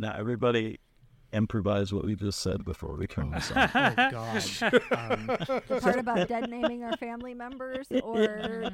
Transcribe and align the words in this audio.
Now, 0.00 0.14
everybody 0.16 0.80
improvise 1.30 1.92
what 1.92 2.06
we 2.06 2.14
just 2.14 2.40
said 2.40 2.64
before 2.64 2.96
we 2.96 3.06
turn 3.06 3.30
this 3.32 3.50
on. 3.52 3.68
Oh 3.74 4.10
gosh. 4.10 4.62
Um, 4.62 5.26
The 5.68 5.78
part 5.82 5.98
about 5.98 6.26
dead 6.26 6.48
naming 6.48 6.82
our 6.84 6.96
family 6.96 7.34
members 7.34 7.86
or 8.02 8.70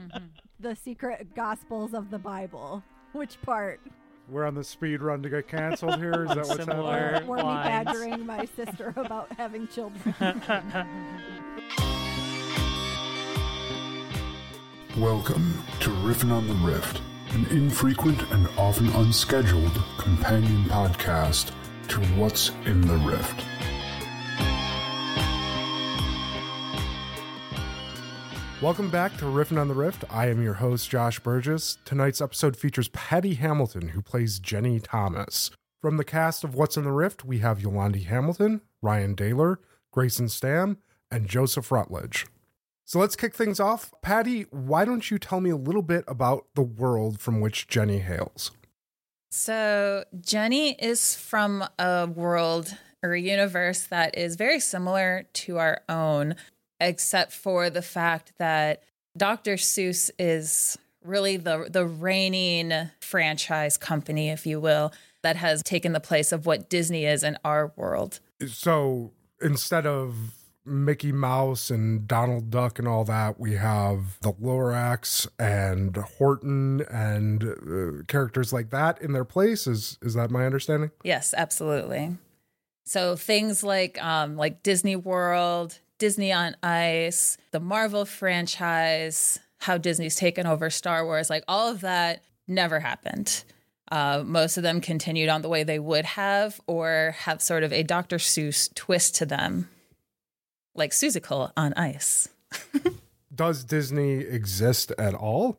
the 0.61 0.77
secret 0.77 1.35
gospels 1.35 1.95
of 1.95 2.11
the 2.11 2.19
Bible? 2.21 2.85
Which 3.13 3.43
part? 3.43 3.81
we're 4.29 4.45
on 4.45 4.55
the 4.55 4.63
speed 4.63 5.03
run 5.03 5.21
to 5.25 5.29
get 5.29 5.49
canceled 5.49 5.97
here. 5.99 6.23
Is 6.25 6.29
that 6.29 6.37
what's 6.47 6.65
Similar. 6.65 6.99
happening? 7.11 7.29
Were 7.29 7.37
me 7.39 7.43
badgering 7.43 8.25
my 8.27 8.45
sister 8.45 8.95
about 8.97 9.33
having 9.33 9.67
children? 9.67 10.15
Welcome 14.97 15.63
to 15.81 15.91
Riffin' 15.91 16.31
on 16.31 16.47
the 16.49 16.55
Rift, 16.55 17.03
an 17.31 17.47
infrequent 17.47 18.23
and 18.31 18.49
often 18.57 18.89
unscheduled 18.91 19.83
companion 19.99 20.65
podcast 20.65 21.51
to 21.89 22.01
What's 22.19 22.51
in 22.65 22.81
the 22.81 22.97
Rift. 22.99 23.45
Welcome 28.63 28.91
back 28.91 29.17
to 29.19 29.27
Riffin' 29.27 29.59
on 29.59 29.69
the 29.69 29.75
Rift. 29.75 30.05
I 30.11 30.29
am 30.29 30.43
your 30.43 30.55
host, 30.55 30.89
Josh 30.89 31.21
Burgess. 31.21 31.79
Tonight's 31.85 32.21
episode 32.21 32.57
features 32.57 32.89
Patty 32.89 33.35
Hamilton, 33.35 33.89
who 33.89 34.01
plays 34.03 34.39
Jenny 34.39 34.81
Thomas. 34.81 35.51
From 35.83 35.99
the 35.99 36.05
cast 36.05 36.43
of 36.43 36.55
What's 36.55 36.77
in 36.77 36.85
the 36.85 36.93
Rift, 36.93 37.25
we 37.25 37.39
have 37.41 37.59
Yolandi 37.59 38.07
Hamilton, 38.07 38.63
Ryan 38.81 39.15
Daler, 39.15 39.61
Grayson 39.93 40.29
Stam, 40.29 40.79
and 41.11 41.29
Joseph 41.29 41.71
Rutledge. 41.71 42.27
So 42.87 43.01
let's 43.01 43.17
kick 43.17 43.35
things 43.35 43.59
off. 43.59 43.93
Patty, 44.01 44.43
why 44.51 44.85
don't 44.85 45.11
you 45.11 45.19
tell 45.19 45.41
me 45.41 45.51
a 45.51 45.57
little 45.57 45.83
bit 45.83 46.05
about 46.07 46.47
the 46.55 46.63
world 46.63 47.19
from 47.19 47.41
which 47.41 47.67
Jenny 47.67 47.99
hails? 47.99 48.53
So, 49.29 50.05
Jenny 50.21 50.75
is 50.75 51.17
from 51.17 51.65
a 51.81 52.07
world 52.07 52.77
or 53.03 53.13
a 53.15 53.21
universe 53.21 53.89
that 53.89 54.17
is 54.17 54.37
very 54.37 54.61
similar 54.61 55.27
to 55.33 55.59
our 55.59 55.81
own, 55.89 56.37
except 56.79 57.33
for 57.33 57.71
the 57.71 57.83
fact 57.83 58.33
that 58.39 58.85
Dr. 59.17 59.55
Seuss 59.55 60.11
is 60.17 60.79
really 61.03 61.37
the 61.37 61.69
the 61.69 61.85
reigning 61.85 62.73
franchise 63.01 63.77
company, 63.77 64.31
if 64.31 64.47
you 64.47 64.61
will, 64.61 64.93
that 65.25 65.35
has 65.35 65.61
taken 65.65 65.93
the 65.93 66.01
place 66.01 66.31
of 66.31 66.47
what 66.47 66.71
Disney 66.71 67.05
is 67.05 67.25
in 67.25 67.37
our 67.45 67.73
world. 67.75 68.21
So 68.47 69.11
instead 69.43 69.87
of 69.87 70.15
Mickey 70.67 71.13
Mouse 71.13 71.71
and 71.71 72.07
Donald 72.07 72.51
Duck 72.51 72.79
and 72.79 72.87
all 72.87 73.05
that, 73.05 73.39
we 73.39 73.55
have 73.55 74.19
the 74.21 74.33
Lorax 74.33 75.27
and 75.39 75.97
Horton 75.97 76.83
and 76.91 77.45
uh, 77.45 78.05
characters 78.09 78.53
like 78.53 78.71
that 78.71 79.01
in 79.01 79.13
their 79.13 79.25
place. 79.25 79.67
Is 79.67 79.99
is 80.03 80.15
that 80.15 80.31
my 80.31 80.45
understanding? 80.45 80.91
Yes, 81.03 81.35
absolutely. 81.37 82.17
So 82.85 83.17
things 83.17 83.65
like 83.65 84.03
um, 84.03 84.37
like 84.37 84.63
Disney 84.63 84.97
World, 84.97 85.79
Disney 85.99 86.33
on 86.33 86.57
Ice, 86.63 87.37
the 87.51 87.61
Marvel 87.61 88.05
franchise, 88.05 89.39
how 89.59 89.79
Disney's 89.79 90.17
taken 90.17 90.47
over 90.47 90.71
Star 90.71 91.05
Wars, 91.05 91.31
like 91.31 91.45
all 91.49 91.71
of 91.71 91.81
that 91.81 92.23
never 92.47 92.81
happened. 92.81 93.45
Uh, 93.91 94.23
most 94.25 94.57
of 94.57 94.63
them 94.63 94.81
continued 94.81 95.29
on 95.29 95.43
the 95.43 95.49
way 95.49 95.63
they 95.63 95.79
would 95.79 96.05
have, 96.05 96.61
or 96.67 97.15
have 97.21 97.41
sort 97.41 97.63
of 97.63 97.73
a 97.73 97.83
Dr. 97.85 98.17
Seuss 98.17 98.73
twist 98.75 99.15
to 99.17 99.27
them, 99.27 99.69
like 100.77 100.93
Seussical 100.93 101.53
on 101.57 101.73
Ice. 101.75 102.29
Does 103.35 103.65
Disney 103.65 104.19
exist 104.21 104.93
at 104.99 105.15
all? 105.15 105.59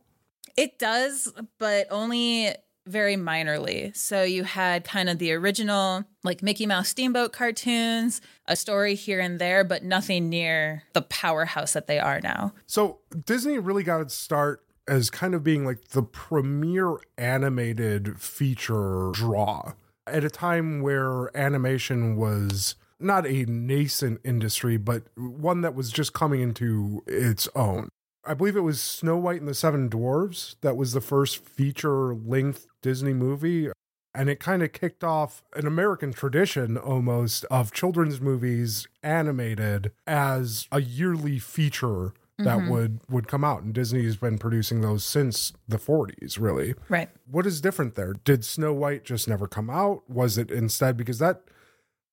It 0.56 0.80
does, 0.80 1.32
but 1.60 1.86
only 1.92 2.56
very 2.88 3.16
minorly. 3.16 3.96
So 3.96 4.24
you 4.24 4.44
had 4.44 4.84
kind 4.84 5.10
of 5.10 5.20
the 5.20 5.34
original, 5.34 6.06
like 6.24 6.42
Mickey 6.42 6.66
Mouse 6.66 6.90
Steamboat 6.90 7.34
cartoons, 7.34 8.22
a 8.48 8.56
story 8.56 8.96
here 8.96 9.20
and 9.20 9.40
there, 9.40 9.64
but 9.64 9.84
nothing 9.84 10.30
near 10.30 10.84
the 10.94 11.02
powerhouse 11.04 11.74
that 11.74 11.88
they 11.88 12.00
are 12.00 12.20
now. 12.22 12.54
So 12.66 13.00
Disney 13.26 13.60
really 13.60 13.84
got 13.84 14.02
its 14.02 14.16
start 14.16 14.64
as 14.88 15.10
kind 15.10 15.36
of 15.36 15.44
being 15.44 15.66
like 15.66 15.90
the 15.90 16.02
premier 16.02 16.98
animated 17.18 18.20
feature 18.20 19.12
draw 19.14 19.74
at 20.08 20.24
a 20.24 20.30
time 20.30 20.82
where 20.82 21.36
animation 21.38 22.16
was 22.16 22.76
not 23.00 23.28
a 23.28 23.46
nascent 23.46 24.22
industry, 24.24 24.78
but 24.78 25.04
one 25.16 25.62
that 25.62 25.76
was 25.76 25.92
just 25.92 26.14
coming 26.14 26.42
into 26.42 27.04
its 27.08 27.48
own. 27.56 27.90
I 28.26 28.34
believe 28.34 28.58
it 28.58 28.62
was 28.62 28.82
Snow 28.82 29.18
White 29.18 29.40
and 29.40 29.48
the 29.48 29.54
Seven 29.54 29.90
Dwarves 29.90 30.56
that 30.62 30.76
was 30.76 30.92
the 30.92 31.02
first 31.02 31.46
feature 31.46 32.14
length 32.14 32.68
Disney 32.82 33.14
movie. 33.14 33.70
And 34.14 34.30
it 34.30 34.40
kind 34.40 34.64
of 34.64 34.74
kicked 34.74 35.04
off 35.04 35.44
an 35.56 35.68
American 35.68 36.12
tradition 36.12 36.76
almost 36.76 37.46
of 37.46 37.72
children's 37.72 38.20
movies 38.20 38.88
animated 39.04 39.92
as 40.06 40.68
a 40.72 40.82
yearly 40.82 41.40
feature 41.40 42.14
that 42.40 42.58
mm-hmm. 42.58 42.70
would 42.70 43.00
would 43.10 43.28
come 43.28 43.44
out 43.44 43.64
and 43.64 43.74
Disney's 43.74 44.18
been 44.18 44.38
producing 44.38 44.82
those 44.82 45.04
since 45.04 45.54
the 45.68 45.78
40s 45.78 46.40
really. 46.40 46.76
Right. 46.90 47.10
What 47.30 47.46
is 47.46 47.62
different 47.62 47.96
there? 47.96 48.14
Did 48.14 48.46
Snow 48.46 48.74
White 48.74 49.04
just 49.04 49.28
never 49.28 49.48
come 49.48 49.70
out? 49.70 50.08
Was 50.10 50.38
it 50.38 50.52
instead 50.52 50.98
because 50.98 51.20
that 51.20 51.44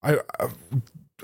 I, 0.05 0.19
I 0.39 0.49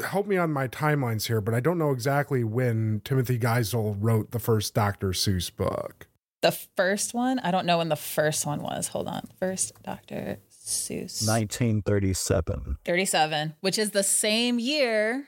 help 0.03 0.27
me 0.27 0.37
on 0.37 0.53
my 0.53 0.67
timelines 0.69 1.27
here, 1.27 1.41
but 1.41 1.55
I 1.55 1.61
don't 1.61 1.79
know 1.79 1.91
exactly 1.91 2.43
when 2.45 3.03
Timothy 3.05 3.39
Geisel 3.39 3.97
wrote 4.01 4.31
the 4.31 4.39
first 4.39 4.75
Dr. 4.75 5.11
Seuss 5.11 5.55
book. 5.55 6.07
The 6.43 6.53
first 6.53 7.13
one, 7.13 7.39
I 7.41 7.51
don't 7.51 7.67
know 7.67 7.79
when 7.79 7.91
the 7.91 7.97
first 7.97 8.47
one 8.47 8.63
was. 8.63 8.89
Hold 8.89 9.09
on. 9.09 9.29
First 9.39 9.73
Dr. 9.83 10.39
Seuss. 10.51 11.27
1937. 11.29 12.79
37, 12.85 13.55
which 13.61 13.79
is 13.79 13.91
the 13.91 14.03
same 14.03 14.59
year 14.59 15.27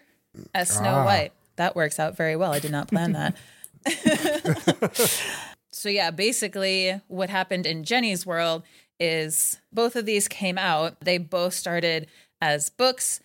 as 0.54 0.70
Snow 0.70 0.88
Ah. 0.88 1.04
White. 1.04 1.32
That 1.56 1.76
works 1.76 2.00
out 2.00 2.16
very 2.16 2.34
well. 2.34 2.52
I 2.52 2.60
did 2.60 2.70
not 2.70 2.88
plan 2.88 3.12
that. 3.12 3.36
so, 5.72 5.90
yeah, 5.90 6.10
basically, 6.10 6.98
what 7.08 7.28
happened 7.28 7.66
in 7.66 7.84
Jenny's 7.84 8.24
world 8.24 8.62
is 8.98 9.60
both 9.70 9.96
of 9.96 10.06
these 10.06 10.28
came 10.28 10.56
out. 10.56 10.98
They 11.00 11.18
both 11.18 11.52
started 11.52 12.06
as 12.40 12.70
books, 12.70 13.20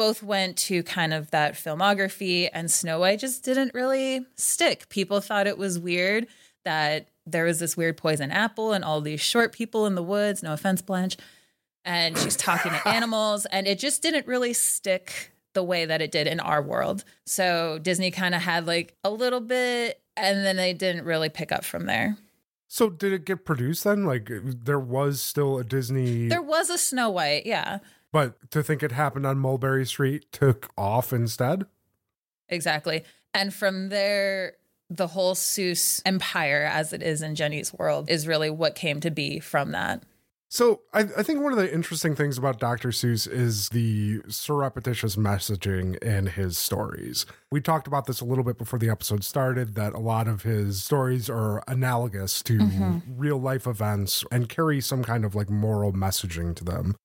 both 0.00 0.22
went 0.22 0.56
to 0.56 0.82
kind 0.82 1.12
of 1.12 1.30
that 1.30 1.54
filmography, 1.54 2.48
and 2.52 2.70
Snow 2.70 3.00
White 3.00 3.20
just 3.20 3.44
didn't 3.44 3.74
really 3.74 4.24
stick. 4.36 4.88
People 4.88 5.20
thought 5.20 5.46
it 5.46 5.58
was 5.58 5.78
weird 5.78 6.26
that 6.64 7.08
there 7.26 7.44
was 7.44 7.58
this 7.58 7.76
weird 7.76 7.96
poison 7.96 8.30
apple 8.30 8.72
and 8.72 8.82
all 8.82 9.00
these 9.00 9.20
short 9.20 9.52
people 9.52 9.86
in 9.86 9.94
the 9.94 10.02
woods. 10.02 10.42
No 10.42 10.52
offense, 10.54 10.80
Blanche 10.80 11.16
and 11.84 12.16
she's 12.18 12.36
talking 12.36 12.72
to 12.72 12.88
animals 12.96 13.46
and 13.46 13.66
it 13.66 13.78
just 13.78 14.02
didn't 14.02 14.26
really 14.26 14.52
stick 14.52 15.32
the 15.54 15.62
way 15.62 15.86
that 15.86 16.00
it 16.02 16.12
did 16.12 16.26
in 16.26 16.38
our 16.38 16.62
world 16.62 17.04
so 17.24 17.78
disney 17.82 18.10
kind 18.10 18.34
of 18.34 18.42
had 18.42 18.66
like 18.66 18.94
a 19.02 19.10
little 19.10 19.40
bit 19.40 20.00
and 20.16 20.44
then 20.44 20.56
they 20.56 20.72
didn't 20.72 21.04
really 21.04 21.28
pick 21.28 21.50
up 21.52 21.64
from 21.64 21.86
there 21.86 22.16
So 22.68 22.90
did 22.90 23.12
it 23.12 23.24
get 23.24 23.44
produced 23.44 23.82
then? 23.82 24.04
Like 24.04 24.30
there 24.30 24.78
was 24.78 25.20
still 25.20 25.58
a 25.58 25.64
Disney 25.64 26.28
there 26.28 26.42
was 26.42 26.70
a 26.70 26.78
snow 26.78 27.10
white 27.10 27.46
yeah 27.46 27.78
but 28.12 28.50
to 28.50 28.62
think 28.62 28.82
it 28.82 28.92
happened 28.92 29.26
on 29.26 29.38
Mulberry 29.38 29.86
Street 29.86 30.30
took 30.32 30.70
off 30.76 31.12
instead? 31.12 31.66
exactly 32.50 33.04
and 33.32 33.54
from 33.54 33.88
there 33.88 34.54
the 34.90 35.06
whole 35.06 35.34
seuss 35.34 36.02
empire 36.04 36.68
as 36.70 36.92
it 36.92 37.02
is 37.02 37.22
in 37.22 37.34
jenny's 37.34 37.72
world 37.72 38.10
is 38.10 38.26
really 38.26 38.50
what 38.50 38.74
came 38.74 39.00
to 39.00 39.10
be 39.10 39.38
from 39.38 39.72
that 39.72 40.02
So 40.52 40.80
I, 40.92 41.02
I 41.16 41.22
think 41.22 41.40
one 41.42 41.52
of 41.52 41.58
the 41.60 41.72
interesting 41.72 42.16
things 42.16 42.36
about 42.36 42.58
Dr. 42.58 42.88
Seuss 42.88 43.30
is 43.30 43.68
the 43.68 44.20
surreptitious 44.26 45.14
messaging 45.14 45.96
in 46.02 46.26
his 46.26 46.58
stories. 46.58 47.24
We 47.52 47.60
talked 47.60 47.86
about 47.86 48.06
this 48.06 48.20
a 48.20 48.24
little 48.24 48.42
bit 48.42 48.58
before 48.58 48.80
the 48.80 48.90
episode 48.90 49.22
started 49.22 49.76
that 49.76 49.94
a 49.94 50.00
lot 50.00 50.26
of 50.26 50.42
his 50.42 50.82
stories 50.82 51.30
are 51.30 51.62
analogous 51.68 52.42
to 52.42 52.58
mm-hmm. 52.58 52.98
real 53.16 53.40
life 53.40 53.68
events 53.68 54.24
and 54.32 54.48
carry 54.48 54.80
some 54.80 55.04
kind 55.04 55.24
of 55.24 55.36
like 55.36 55.50
moral 55.50 55.92
messaging 55.92 56.56
to 56.56 56.64
them. 56.64 56.96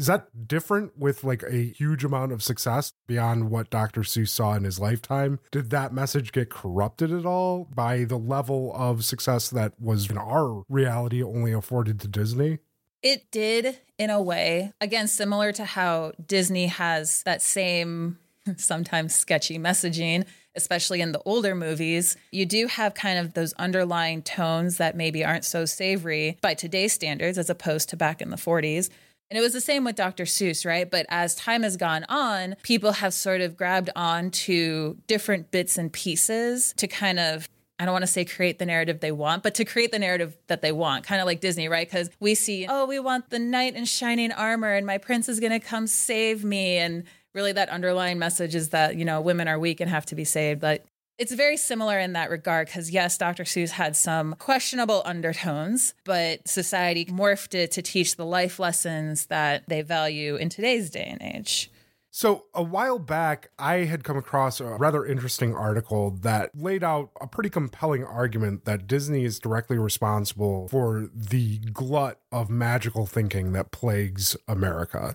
Is 0.00 0.06
that 0.06 0.48
different 0.48 0.96
with 0.96 1.24
like 1.24 1.42
a 1.42 1.74
huge 1.76 2.04
amount 2.04 2.32
of 2.32 2.42
success 2.42 2.94
beyond 3.06 3.50
what 3.50 3.68
Dr. 3.68 4.00
Seuss 4.00 4.30
saw 4.30 4.54
in 4.54 4.64
his 4.64 4.78
lifetime? 4.78 5.40
Did 5.50 5.68
that 5.68 5.92
message 5.92 6.32
get 6.32 6.48
corrupted 6.48 7.12
at 7.12 7.26
all 7.26 7.68
by 7.74 8.04
the 8.04 8.16
level 8.16 8.72
of 8.74 9.04
success 9.04 9.50
that 9.50 9.78
was 9.78 10.08
in 10.08 10.16
our 10.16 10.62
reality 10.70 11.22
only 11.22 11.52
afforded 11.52 12.00
to 12.00 12.08
Disney? 12.08 12.60
It 13.02 13.30
did 13.30 13.78
in 13.98 14.08
a 14.08 14.22
way. 14.22 14.72
Again, 14.80 15.06
similar 15.06 15.52
to 15.52 15.66
how 15.66 16.12
Disney 16.26 16.68
has 16.68 17.22
that 17.24 17.42
same 17.42 18.18
sometimes 18.56 19.14
sketchy 19.14 19.58
messaging, 19.58 20.24
especially 20.54 21.02
in 21.02 21.12
the 21.12 21.20
older 21.26 21.54
movies. 21.54 22.16
You 22.30 22.46
do 22.46 22.68
have 22.68 22.94
kind 22.94 23.18
of 23.18 23.34
those 23.34 23.52
underlying 23.54 24.22
tones 24.22 24.78
that 24.78 24.96
maybe 24.96 25.26
aren't 25.26 25.44
so 25.44 25.66
savory 25.66 26.38
by 26.40 26.54
today's 26.54 26.94
standards 26.94 27.36
as 27.36 27.50
opposed 27.50 27.90
to 27.90 27.98
back 27.98 28.22
in 28.22 28.30
the 28.30 28.36
40s. 28.36 28.88
And 29.30 29.38
it 29.38 29.42
was 29.42 29.52
the 29.52 29.60
same 29.60 29.84
with 29.84 29.94
Dr. 29.94 30.24
Seuss, 30.24 30.66
right? 30.66 30.90
But 30.90 31.06
as 31.08 31.36
time 31.36 31.62
has 31.62 31.76
gone 31.76 32.04
on, 32.08 32.56
people 32.62 32.92
have 32.92 33.14
sort 33.14 33.40
of 33.40 33.56
grabbed 33.56 33.90
on 33.94 34.32
to 34.32 34.98
different 35.06 35.52
bits 35.52 35.78
and 35.78 35.92
pieces 35.92 36.74
to 36.78 36.88
kind 36.88 37.20
of 37.20 37.48
I 37.80 37.86
don't 37.86 37.94
want 37.94 38.02
to 38.02 38.08
say 38.08 38.26
create 38.26 38.58
the 38.58 38.66
narrative 38.66 39.00
they 39.00 39.10
want, 39.10 39.42
but 39.42 39.54
to 39.54 39.64
create 39.64 39.90
the 39.90 39.98
narrative 39.98 40.36
that 40.48 40.60
they 40.60 40.70
want, 40.70 41.02
kind 41.06 41.18
of 41.18 41.26
like 41.26 41.40
Disney, 41.40 41.66
right? 41.66 41.88
Because 41.88 42.10
we 42.20 42.34
see, 42.34 42.66
oh, 42.68 42.84
we 42.84 43.00
want 43.00 43.30
the 43.30 43.38
knight 43.38 43.74
in 43.74 43.86
shining 43.86 44.32
armor 44.32 44.74
and 44.74 44.84
my 44.84 44.98
prince 44.98 45.30
is 45.30 45.40
going 45.40 45.52
to 45.52 45.60
come 45.60 45.86
save 45.86 46.44
me. 46.44 46.76
And 46.76 47.04
really, 47.32 47.52
that 47.52 47.70
underlying 47.70 48.18
message 48.18 48.54
is 48.54 48.68
that, 48.68 48.96
you 48.96 49.06
know, 49.06 49.22
women 49.22 49.48
are 49.48 49.58
weak 49.58 49.80
and 49.80 49.88
have 49.88 50.04
to 50.06 50.14
be 50.14 50.24
saved. 50.24 50.60
But 50.60 50.84
it's 51.20 51.32
very 51.32 51.58
similar 51.58 51.98
in 51.98 52.14
that 52.14 52.30
regard 52.30 52.66
because, 52.66 52.90
yes, 52.90 53.18
Dr. 53.18 53.44
Seuss 53.44 53.72
had 53.72 53.94
some 53.94 54.34
questionable 54.36 55.02
undertones, 55.04 55.92
but 56.04 56.48
society 56.48 57.04
morphed 57.04 57.54
it 57.54 57.70
to 57.72 57.82
teach 57.82 58.16
the 58.16 58.24
life 58.24 58.58
lessons 58.58 59.26
that 59.26 59.68
they 59.68 59.82
value 59.82 60.36
in 60.36 60.48
today's 60.48 60.88
day 60.88 61.04
and 61.04 61.20
age. 61.20 61.70
So, 62.10 62.46
a 62.54 62.62
while 62.62 62.98
back, 62.98 63.50
I 63.58 63.84
had 63.84 64.02
come 64.02 64.16
across 64.16 64.60
a 64.60 64.64
rather 64.64 65.04
interesting 65.04 65.54
article 65.54 66.10
that 66.22 66.56
laid 66.56 66.82
out 66.82 67.10
a 67.20 67.26
pretty 67.26 67.50
compelling 67.50 68.02
argument 68.02 68.64
that 68.64 68.86
Disney 68.86 69.26
is 69.26 69.38
directly 69.38 69.76
responsible 69.76 70.68
for 70.68 71.10
the 71.14 71.58
glut 71.58 72.18
of 72.32 72.48
magical 72.48 73.04
thinking 73.04 73.52
that 73.52 73.72
plagues 73.72 74.38
America. 74.48 75.14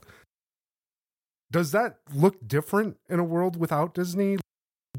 Does 1.52 1.72
that 1.72 1.98
look 2.14 2.48
different 2.48 2.98
in 3.10 3.20
a 3.20 3.24
world 3.24 3.58
without 3.58 3.96
Disney? 3.96 4.38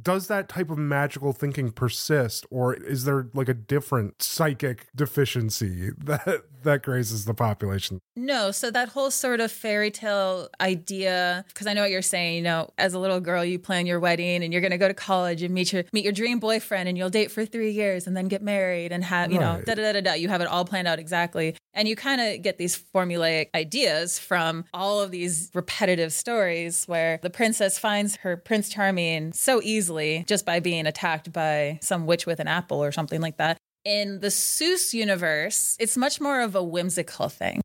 Does 0.03 0.29
that 0.29 0.49
type 0.49 0.71
of 0.71 0.79
magical 0.79 1.33
thinking 1.33 1.71
persist 1.71 2.47
or 2.51 2.75
is 2.75 3.05
there 3.05 3.29
like 3.35 3.49
a 3.49 3.55
different 3.55 4.23
psychic 4.23 4.87
deficiency 4.95 5.91
that 5.99 6.45
that 6.63 6.83
grazes 6.83 7.25
the 7.25 7.35
population 7.35 8.01
no 8.17 8.51
so 8.51 8.71
that 8.71 8.89
whole 8.89 9.11
sort 9.11 9.41
of 9.41 9.51
fairy 9.51 9.91
tale 9.91 10.49
idea 10.61 11.45
because 11.49 11.67
i 11.67 11.73
know 11.73 11.83
what 11.83 11.91
you're 11.91 12.03
saying 12.03 12.37
you 12.37 12.43
know 12.43 12.69
as 12.79 12.95
a 12.95 12.99
little 12.99 13.21
girl 13.21 13.45
you 13.45 13.59
plan 13.59 13.87
your 13.87 14.01
wedding 14.01 14.43
and 14.43 14.53
you're 14.53 14.63
going 14.63 14.73
to 14.73 14.79
go 14.79 14.89
to 14.89 14.95
college 14.95 15.43
and 15.43 15.55
meet 15.55 15.73
your 15.73 15.85
meet 15.93 16.05
your 16.05 16.13
dream 16.13 16.39
boyfriend 16.39 16.89
and 16.89 16.99
you'll 16.99 17.11
date 17.11 17.31
for 17.31 17.45
three 17.45 17.71
years 17.71 18.07
and 18.07 18.17
then 18.17 18.29
get 18.29 18.43
married 18.43 18.91
and 18.93 19.05
have 19.05 19.31
you 19.31 19.39
right. 19.39 19.59
know 19.59 19.75
da 19.75 19.75
da 19.75 19.93
da 19.93 20.01
da 20.01 20.13
you 20.15 20.29
have 20.29 20.41
it 20.41 20.49
all 20.49 20.65
planned 20.65 20.89
out 20.89 20.99
exactly 20.99 21.55
and 21.73 21.87
you 21.87 21.95
kind 21.95 22.21
of 22.21 22.43
get 22.43 22.59
these 22.59 22.77
formulaic 22.77 23.49
ideas 23.55 24.19
from 24.19 24.65
all 24.73 25.01
of 25.01 25.11
these 25.11 25.51
repetitive 25.55 26.13
stories 26.13 26.85
where 26.87 27.21
the 27.23 27.31
princess 27.31 27.79
finds 27.79 28.17
her 28.17 28.37
prince 28.37 28.69
charming 28.69 29.33
so 29.33 29.61
easily 29.63 29.86
just 30.27 30.47
by 30.47 30.61
being 30.61 30.87
attacked 30.87 31.33
by 31.33 31.79
some 31.83 32.07
witch 32.07 32.27
with 32.27 32.41
an 32.41 32.49
apple 32.49 32.83
or 32.83 32.93
something 32.93 33.21
like 33.21 33.37
that. 33.37 33.59
In 33.85 34.21
the 34.21 34.29
Seuss 34.29 34.93
universe, 34.93 35.77
it's 35.79 35.97
much 35.97 36.21
more 36.21 36.41
of 36.41 36.55
a 36.55 36.63
whimsical 36.63 37.29
thing. 37.29 37.61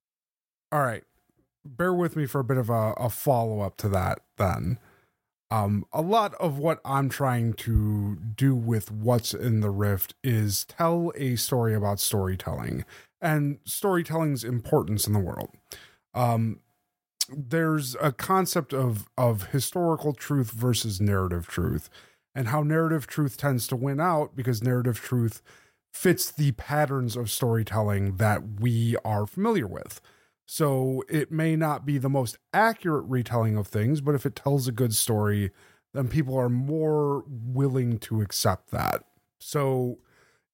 All 0.71 0.81
right. 0.81 1.03
Bear 1.65 1.93
with 1.93 2.15
me 2.15 2.25
for 2.25 2.39
a 2.39 2.43
bit 2.43 2.57
of 2.57 2.69
a, 2.69 2.93
a 2.97 3.09
follow 3.09 3.61
up 3.61 3.77
to 3.77 3.89
that 3.89 4.19
then. 4.37 4.79
Um, 5.51 5.85
a 5.91 6.01
lot 6.01 6.33
of 6.35 6.57
what 6.57 6.79
I'm 6.85 7.09
trying 7.09 7.53
to 7.53 8.15
do 8.15 8.55
with 8.55 8.89
what's 8.89 9.33
in 9.33 9.59
the 9.59 9.69
rift 9.69 10.15
is 10.23 10.63
tell 10.65 11.11
a 11.15 11.35
story 11.35 11.75
about 11.75 11.99
storytelling 11.99 12.85
and 13.19 13.59
storytelling's 13.65 14.45
importance 14.45 15.05
in 15.07 15.13
the 15.13 15.19
world. 15.19 15.49
Um, 16.13 16.61
there's 17.29 17.95
a 18.01 18.11
concept 18.11 18.73
of 18.73 19.07
of 19.17 19.47
historical 19.47 20.13
truth 20.13 20.51
versus 20.51 20.99
narrative 20.99 21.47
truth, 21.47 21.89
and 22.33 22.47
how 22.47 22.63
narrative 22.63 23.07
truth 23.07 23.37
tends 23.37 23.67
to 23.67 23.75
win 23.75 23.99
out 23.99 24.35
because 24.35 24.63
narrative 24.63 24.99
truth 24.99 25.41
fits 25.93 26.31
the 26.31 26.53
patterns 26.53 27.15
of 27.15 27.29
storytelling 27.29 28.15
that 28.17 28.59
we 28.61 28.95
are 29.03 29.25
familiar 29.25 29.67
with. 29.67 30.01
So 30.45 31.03
it 31.09 31.31
may 31.31 31.55
not 31.55 31.85
be 31.85 31.97
the 31.97 32.09
most 32.09 32.37
accurate 32.53 33.05
retelling 33.07 33.57
of 33.57 33.67
things, 33.67 34.01
but 34.01 34.15
if 34.15 34.25
it 34.25 34.35
tells 34.35 34.67
a 34.67 34.71
good 34.71 34.93
story, 34.93 35.51
then 35.93 36.07
people 36.07 36.37
are 36.37 36.49
more 36.49 37.23
willing 37.27 37.99
to 37.99 38.21
accept 38.21 38.71
that. 38.71 39.03
So 39.39 39.99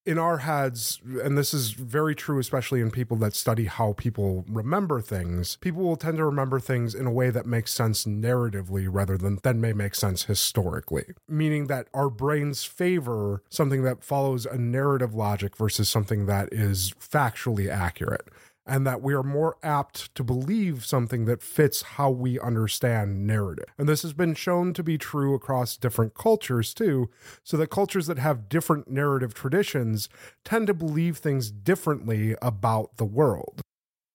in 0.08 0.18
our 0.18 0.38
heads, 0.38 1.02
and 1.22 1.36
this 1.36 1.52
is 1.52 1.72
very 1.72 2.14
true, 2.14 2.38
especially 2.38 2.80
in 2.80 2.90
people 2.90 3.18
that 3.18 3.34
study 3.34 3.66
how 3.66 3.92
people 3.92 4.42
remember 4.48 5.02
things, 5.02 5.56
people 5.56 5.82
will 5.82 5.96
tend 5.98 6.16
to 6.16 6.24
remember 6.24 6.58
things 6.58 6.94
in 6.94 7.04
a 7.04 7.10
way 7.12 7.28
that 7.28 7.44
makes 7.44 7.74
sense 7.74 8.06
narratively 8.06 8.88
rather 8.90 9.18
than 9.18 9.38
than 9.42 9.60
may 9.60 9.74
make 9.74 9.94
sense 9.94 10.22
historically. 10.22 11.04
Meaning 11.28 11.66
that 11.66 11.88
our 11.92 12.08
brains 12.08 12.64
favor 12.64 13.42
something 13.50 13.82
that 13.82 14.02
follows 14.02 14.46
a 14.46 14.56
narrative 14.56 15.14
logic 15.14 15.54
versus 15.54 15.90
something 15.90 16.24
that 16.24 16.48
is 16.52 16.94
factually 16.98 17.68
accurate 17.68 18.26
and 18.68 18.86
that 18.86 19.00
we 19.02 19.14
are 19.14 19.22
more 19.22 19.56
apt 19.62 20.14
to 20.14 20.22
believe 20.22 20.84
something 20.84 21.24
that 21.24 21.42
fits 21.42 21.82
how 21.82 22.10
we 22.10 22.38
understand 22.38 23.26
narrative. 23.26 23.64
And 23.78 23.88
this 23.88 24.02
has 24.02 24.12
been 24.12 24.34
shown 24.34 24.74
to 24.74 24.82
be 24.82 24.98
true 24.98 25.34
across 25.34 25.76
different 25.76 26.14
cultures 26.14 26.74
too, 26.74 27.08
so 27.42 27.56
that 27.56 27.68
cultures 27.68 28.06
that 28.06 28.18
have 28.18 28.48
different 28.48 28.90
narrative 28.90 29.32
traditions 29.34 30.08
tend 30.44 30.66
to 30.66 30.74
believe 30.74 31.16
things 31.16 31.50
differently 31.50 32.36
about 32.42 32.98
the 32.98 33.04
world. 33.06 33.62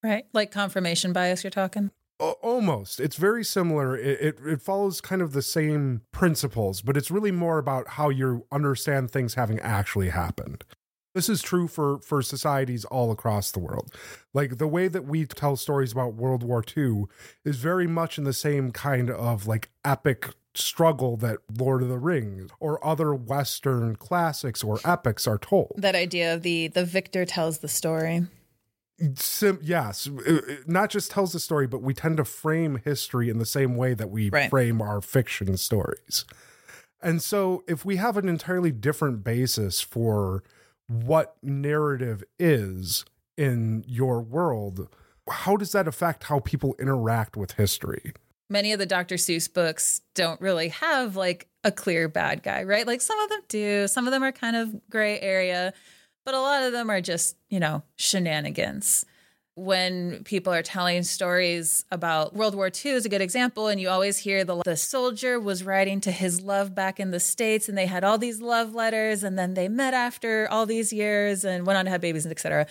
Right. 0.04 0.26
Like 0.34 0.52
confirmation 0.52 1.14
bias, 1.14 1.44
you're 1.44 1.52
talking? 1.52 1.92
almost 2.20 3.02
it's 3.02 3.18
very 3.18 3.44
similar 3.44 3.98
it, 3.98 4.22
it, 4.22 4.38
it 4.46 4.62
follows 4.62 5.02
kind 5.02 5.22
of 5.22 5.34
the 5.34 5.42
same 5.42 6.02
principles 6.14 6.82
but 6.82 6.96
it's 6.96 7.12
really 7.12 7.32
more 7.32 7.58
about 7.58 7.90
how 7.90 8.08
you 8.08 8.46
understand 8.50 9.12
things 9.12 9.34
having 9.34 9.60
actually 9.60 10.10
happened 10.10 10.64
this 11.14 11.30
is 11.30 11.42
true 11.42 11.68
for 11.68 12.00
for 12.00 12.22
societies 12.22 12.86
all 12.86 13.12
across 13.12 13.52
the 13.52 13.60
world. 13.60 13.94
Like 14.34 14.58
the 14.58 14.68
way 14.68 14.88
that 14.88 15.06
we 15.06 15.26
tell 15.26 15.56
stories 15.56 15.92
about 15.92 16.16
World 16.16 16.44
War 16.44 16.64
II 16.76 17.06
is 17.46 17.58
very 17.58 17.88
much 17.88 18.18
in 18.18 18.24
the 18.24 18.34
same 18.34 18.72
kind 18.72 19.10
of 19.10 19.48
like 19.48 19.70
epic 19.86 20.30
struggle 20.56 21.18
that 21.18 21.40
Lord 21.56 21.82
of 21.82 21.90
the 21.90 21.98
Rings 21.98 22.52
or 22.60 22.86
other 22.86 23.14
Western 23.14 23.96
classics 23.96 24.64
or 24.64 24.80
epics 24.86 25.28
are 25.28 25.38
told. 25.38 25.74
That 25.78 25.96
idea 25.96 26.34
of 26.34 26.42
the 26.42 26.68
the 26.68 26.86
victor 26.86 27.26
tells 27.26 27.60
the 27.60 27.68
story. 27.68 28.28
Sim, 29.16 29.60
yes, 29.62 30.08
it 30.26 30.70
not 30.70 30.90
just 30.90 31.12
tells 31.12 31.34
the 31.34 31.40
story, 31.40 31.68
but 31.68 31.82
we 31.82 31.94
tend 31.94 32.18
to 32.18 32.26
frame 32.26 32.80
history 32.84 33.28
in 33.28 33.40
the 33.40 33.46
same 33.46 33.76
way 33.76 33.94
that 33.96 34.12
we 34.12 34.30
right. 34.30 34.50
frame 34.50 34.82
our 34.82 35.02
fiction 35.02 35.58
stories. 35.58 36.26
And 37.02 37.22
so, 37.22 37.64
if 37.68 37.84
we 37.84 37.98
have 37.98 38.16
an 38.18 38.30
entirely 38.30 38.72
different 38.72 39.24
basis 39.24 39.82
for 39.82 40.44
what 40.88 41.36
narrative 41.42 42.24
is 42.40 43.06
in 43.38 43.84
your 43.88 44.22
world, 44.22 44.88
how 45.30 45.58
does 45.58 45.72
that 45.72 45.88
affect 45.88 46.26
how 46.26 46.40
people 46.40 46.76
interact 46.80 47.38
with 47.38 47.54
history? 47.54 48.14
Many 48.50 48.74
of 48.74 48.80
the 48.80 48.86
Dr. 48.86 49.16
Seuss 49.16 49.52
books 49.52 50.02
don't 50.16 50.40
really 50.42 50.70
have 50.70 51.16
like 51.16 51.48
a 51.64 51.72
clear 51.72 52.08
bad 52.08 52.44
guy, 52.44 52.64
right? 52.64 52.86
Like 52.86 53.02
some 53.02 53.20
of 53.20 53.30
them 53.30 53.42
do, 53.48 53.88
some 53.88 54.06
of 54.06 54.12
them 54.12 54.24
are 54.24 54.32
kind 54.32 54.56
of 54.56 54.90
gray 54.90 55.20
area, 55.20 55.74
but 56.26 56.36
a 56.36 56.40
lot 56.40 56.64
of 56.64 56.74
them 56.74 56.90
are 56.90 57.02
just, 57.02 57.38
you 57.50 57.60
know, 57.60 57.84
shenanigans 57.96 59.06
when 59.56 60.24
people 60.24 60.52
are 60.52 60.64
telling 60.64 61.04
stories 61.04 61.86
about 61.92 62.34
World 62.34 62.56
War 62.56 62.72
II 62.74 62.92
is 62.92 63.06
a 63.06 63.10
good 63.10 63.22
example. 63.22 63.68
And 63.68 63.80
you 63.80 63.90
always 63.90 64.18
hear 64.18 64.44
the, 64.44 64.62
the 64.64 64.76
soldier 64.76 65.40
was 65.40 65.64
writing 65.64 66.02
to 66.02 66.12
his 66.12 66.42
love 66.42 66.74
back 66.74 67.00
in 67.00 67.12
the 67.12 67.20
States 67.20 67.70
and 67.70 67.78
they 67.78 67.86
had 67.86 68.04
all 68.04 68.18
these 68.18 68.42
love 68.42 68.74
letters 68.74 69.24
and 69.24 69.38
then 69.38 69.54
they 69.54 69.68
met 69.68 69.94
after 69.94 70.48
all 70.50 70.66
these 70.66 70.92
years 70.92 71.46
and 71.46 71.68
went 71.68 71.78
on 71.78 71.86
to 71.86 71.92
have 71.92 72.02
babies 72.02 72.26
and 72.26 72.32
etc. 72.32 72.66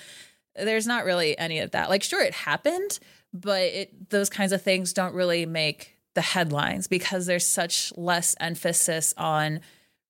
There's 0.57 0.87
not 0.87 1.05
really 1.05 1.39
any 1.39 1.61
of 1.61 1.71
that. 1.71 1.89
Like, 1.89 2.03
sure, 2.03 2.23
it 2.23 2.35
happened, 2.35 2.99
but 3.33 3.63
it, 3.63 4.11
those 4.11 4.29
kinds 4.29 4.53
of 4.53 4.61
things 4.61 4.93
don't 4.93 5.15
really 5.15 5.47
make 5.47 5.97
the 6.15 6.21
headlines 6.21 6.89
because 6.89 7.27
there's 7.27 7.47
such 7.47 7.93
less 7.97 8.35
emphasis 8.41 9.15
on 9.17 9.61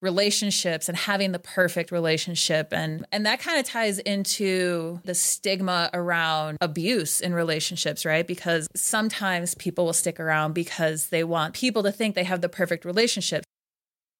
relationships 0.02 0.88
and 0.88 0.98
having 0.98 1.32
the 1.32 1.38
perfect 1.38 1.90
relationship. 1.90 2.72
And 2.72 3.06
and 3.10 3.24
that 3.24 3.40
kind 3.40 3.58
of 3.58 3.64
ties 3.64 3.98
into 4.00 5.00
the 5.04 5.14
stigma 5.14 5.88
around 5.94 6.58
abuse 6.60 7.20
in 7.20 7.32
relationships 7.32 8.04
right? 8.04 8.26
Because 8.26 8.68
sometimes 8.74 9.54
people 9.54 9.86
will 9.86 9.92
stick 9.92 10.20
around 10.20 10.52
because 10.52 11.08
they 11.08 11.24
want 11.24 11.54
people 11.54 11.84
to 11.84 11.92
think 11.92 12.14
they 12.14 12.24
have 12.24 12.40
the 12.40 12.48
perfect 12.48 12.84
relationship. 12.84 13.44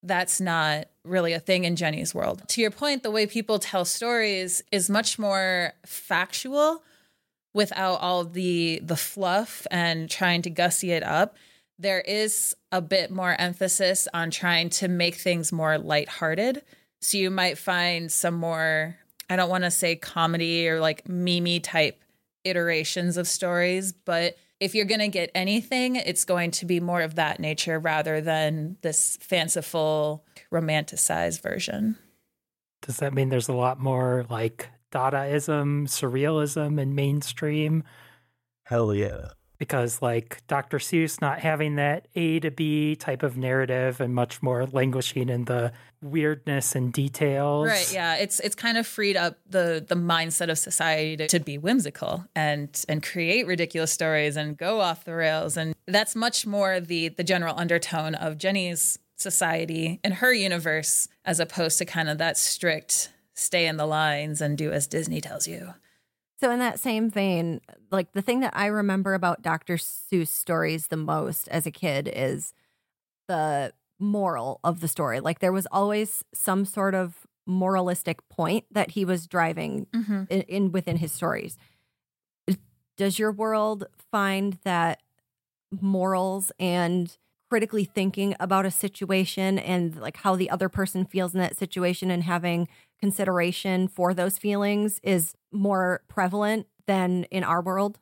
That's 0.05 0.41
not 0.41 0.87
really 1.05 1.33
a 1.33 1.41
thing 1.41 1.65
in 1.65 1.77
Jenny's 1.77 2.15
world. 2.15 2.43
To 2.49 2.61
your 2.61 2.71
point, 2.71 3.03
the 3.03 3.11
way 3.11 3.27
people 3.27 3.59
tell 3.59 3.85
stories 3.85 4.63
is 4.73 4.89
much 4.89 5.19
more 5.19 5.73
factual 5.85 6.83
without 7.55 8.01
all 8.01 8.25
the 8.25 8.81
the 8.85 8.97
fluff 8.97 9.67
and 9.71 10.09
trying 10.09 10.43
to 10.43 10.51
gussy 10.51 10.93
it 10.93 11.03
up 11.03 11.37
there 11.79 12.01
is 12.01 12.55
a 12.71 12.81
bit 12.81 13.11
more 13.11 13.35
emphasis 13.39 14.09
on 14.15 14.31
trying 14.31 14.71
to 14.71 14.89
make 14.89 15.17
things 15.17 15.53
more 15.53 15.79
lighthearted. 15.79 16.63
So 17.01 17.19
you 17.19 17.31
might 17.31 17.59
find 17.59 18.11
some 18.11 18.35
more, 18.35 18.97
I 19.29 19.37
don't 19.37 19.51
want 19.51 19.65
to 19.65 19.71
say 19.71 19.97
comedy 19.97 20.69
or 20.69 20.81
like 20.81 21.09
mimi 21.09 21.61
type 21.61 22.03
iterations 22.45 23.17
of 23.17 23.27
stories, 23.27 23.93
but 23.93 24.37
if 24.61 24.75
you're 24.75 24.85
going 24.85 25.01
to 25.01 25.09
get 25.09 25.31
anything, 25.35 25.97
it's 25.97 26.25
going 26.25 26.53
to 26.53 26.67
be 26.67 26.79
more 26.79 27.03
of 27.03 27.17
that 27.17 27.41
nature 27.41 27.81
rather 27.81 28.21
than 28.21 28.77
this 28.83 29.19
fanciful, 29.21 30.25
romanticized 30.53 31.43
version. 31.43 31.97
Does 32.83 32.99
that 32.99 33.13
mean 33.13 33.29
there's 33.29 33.49
a 33.49 33.55
lot 33.55 33.81
more 33.81 34.25
like 34.31 34.69
Dadaism, 34.93 35.89
surrealism 35.89 36.81
in 36.81 36.95
mainstream? 36.95 37.83
Hell 38.65 38.95
yeah 38.95 39.31
because 39.63 40.03
like 40.03 40.45
Dr. 40.49 40.79
Seuss 40.79 41.21
not 41.21 41.39
having 41.39 41.77
that 41.77 42.09
A 42.17 42.41
to 42.41 42.51
B 42.51 42.97
type 42.97 43.23
of 43.23 43.37
narrative 43.37 44.01
and 44.01 44.13
much 44.13 44.43
more 44.43 44.67
languishing 44.67 45.29
in 45.29 45.45
the 45.45 45.73
weirdness 46.03 46.75
and 46.75 46.93
details. 46.93 47.69
Right. 47.69 47.93
Yeah. 47.93 48.17
It's 48.17 48.41
it's 48.41 48.57
kind 48.57 48.77
of 48.77 48.89
freed 48.89 49.17
up 49.17 49.39
the 49.49 49.85
the 49.87 49.95
mindset 49.95 50.51
of 50.51 50.59
society 50.59 51.17
to, 51.19 51.29
to 51.29 51.39
be 51.39 51.59
whimsical 51.59 52.25
and 52.35 52.85
and 52.89 53.05
create 53.05 53.47
ridiculous 53.47 53.93
stories 53.93 54.37
and 54.37 54.57
go 54.57 54.81
off 54.81 55.05
the 55.05 55.15
rails. 55.15 55.57
And 55.57 55.77
that's 55.87 56.17
much 56.17 56.45
more 56.45 56.81
the 56.81 57.11
the 57.11 57.23
general 57.23 57.55
undertone 57.57 58.17
of 58.17 58.39
Jenny's 58.39 58.99
society 59.15 60.01
in 60.03 60.11
her 60.11 60.33
universe, 60.33 61.07
as 61.25 61.39
opposed 61.39 61.79
to 61.79 61.85
kind 61.85 62.09
of 62.09 62.19
that 62.19 62.37
strict 62.37 63.13
stay 63.35 63.69
in 63.69 63.77
the 63.77 63.87
lines 63.87 64.41
and 64.41 64.59
do 64.59 64.73
as 64.73 64.89
Disney 64.89 65.21
tells 65.21 65.47
you. 65.47 65.75
So, 66.43 66.51
in 66.51 66.59
that 66.59 66.81
same 66.81 67.09
vein, 67.09 67.61
like 67.93 68.11
the 68.15 68.21
thing 68.21 68.41
that 68.41 68.53
I 68.57 68.67
remember 68.67 69.15
about 69.15 69.43
Dr. 69.43 69.77
Seuss 69.77 70.27
stories 70.27 70.89
the 70.89 70.97
most 70.97 71.47
as 71.47 71.67
a 71.67 71.71
kid 71.71 72.11
is 72.13 72.53
the 73.29 73.73
moral 74.01 74.59
of 74.65 74.81
the 74.81 74.89
story. 74.89 75.21
Like, 75.21 75.39
there 75.39 75.53
was 75.53 75.69
always 75.71 76.25
some 76.35 76.65
sort 76.65 76.97
of 76.97 77.29
moralistic 77.47 78.29
point 78.29 78.65
that 78.73 78.91
he 78.91 79.05
was 79.05 79.29
driving 79.29 79.87
Mm-hmm. 79.95 80.25
in, 80.31 80.41
in 80.43 80.73
within 80.73 80.97
his 80.97 81.13
stories. 81.13 81.57
Does 82.97 83.21
your 83.21 83.31
world 83.31 83.85
find 84.11 84.59
that 84.65 85.01
morals 85.81 86.51
and 86.59 87.17
critically 87.53 87.85
thinking 87.85 88.35
about 88.41 88.65
a 88.65 88.71
situation 88.71 89.59
and 89.59 90.01
like 90.01 90.17
how 90.17 90.35
the 90.35 90.49
other 90.49 90.71
person 90.71 91.05
feels 91.05 91.35
in 91.35 91.39
that 91.39 91.55
situation 91.55 92.11
and 92.11 92.23
having 92.23 92.67
consideration 92.99 93.87
for 93.87 94.15
those 94.15 94.39
feelings 94.39 94.99
is 95.03 95.35
more 95.53 96.01
prevalent 96.09 96.67
than 96.87 97.25
in 97.25 97.45
our 97.45 97.61
world? 97.61 97.99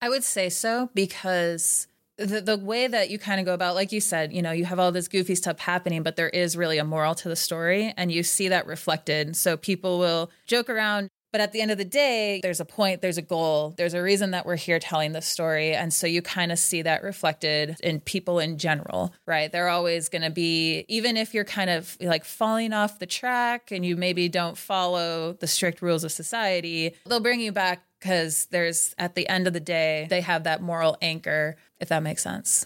I 0.00 0.08
would 0.08 0.24
say 0.24 0.48
so 0.48 0.88
because 0.94 1.88
the 2.16 2.40
the 2.40 2.56
way 2.56 2.86
that 2.86 3.10
you 3.10 3.18
kind 3.18 3.38
of 3.38 3.44
go 3.44 3.52
about, 3.52 3.74
like 3.74 3.92
you 3.92 4.00
said, 4.00 4.32
you 4.32 4.40
know, 4.40 4.52
you 4.52 4.64
have 4.64 4.78
all 4.78 4.92
this 4.92 5.08
goofy 5.08 5.34
stuff 5.34 5.58
happening, 5.58 6.02
but 6.02 6.16
there 6.16 6.30
is 6.30 6.56
really 6.56 6.78
a 6.78 6.84
moral 6.84 7.14
to 7.16 7.28
the 7.28 7.36
story, 7.36 7.92
and 7.98 8.10
you 8.10 8.22
see 8.22 8.48
that 8.48 8.66
reflected. 8.66 9.36
So 9.36 9.58
people 9.58 9.98
will 9.98 10.30
joke 10.46 10.70
around. 10.70 11.10
But 11.36 11.42
at 11.42 11.52
the 11.52 11.60
end 11.60 11.70
of 11.70 11.76
the 11.76 11.84
day, 11.84 12.40
there's 12.42 12.60
a 12.60 12.64
point, 12.64 13.02
there's 13.02 13.18
a 13.18 13.22
goal, 13.22 13.74
there's 13.76 13.92
a 13.92 14.00
reason 14.00 14.30
that 14.30 14.46
we're 14.46 14.56
here 14.56 14.78
telling 14.78 15.12
this 15.12 15.26
story. 15.26 15.74
And 15.74 15.92
so 15.92 16.06
you 16.06 16.22
kind 16.22 16.50
of 16.50 16.58
see 16.58 16.80
that 16.80 17.02
reflected 17.02 17.76
in 17.82 18.00
people 18.00 18.38
in 18.38 18.56
general, 18.56 19.12
right? 19.26 19.52
They're 19.52 19.68
always 19.68 20.08
going 20.08 20.22
to 20.22 20.30
be, 20.30 20.86
even 20.88 21.18
if 21.18 21.34
you're 21.34 21.44
kind 21.44 21.68
of 21.68 21.94
like 22.00 22.24
falling 22.24 22.72
off 22.72 23.00
the 23.00 23.04
track 23.04 23.70
and 23.70 23.84
you 23.84 23.98
maybe 23.98 24.30
don't 24.30 24.56
follow 24.56 25.34
the 25.34 25.46
strict 25.46 25.82
rules 25.82 26.04
of 26.04 26.12
society, 26.12 26.94
they'll 27.04 27.20
bring 27.20 27.40
you 27.40 27.52
back 27.52 27.82
because 28.00 28.46
there's, 28.46 28.94
at 28.96 29.14
the 29.14 29.28
end 29.28 29.46
of 29.46 29.52
the 29.52 29.60
day, 29.60 30.06
they 30.08 30.22
have 30.22 30.44
that 30.44 30.62
moral 30.62 30.96
anchor, 31.02 31.56
if 31.80 31.90
that 31.90 32.02
makes 32.02 32.22
sense. 32.22 32.64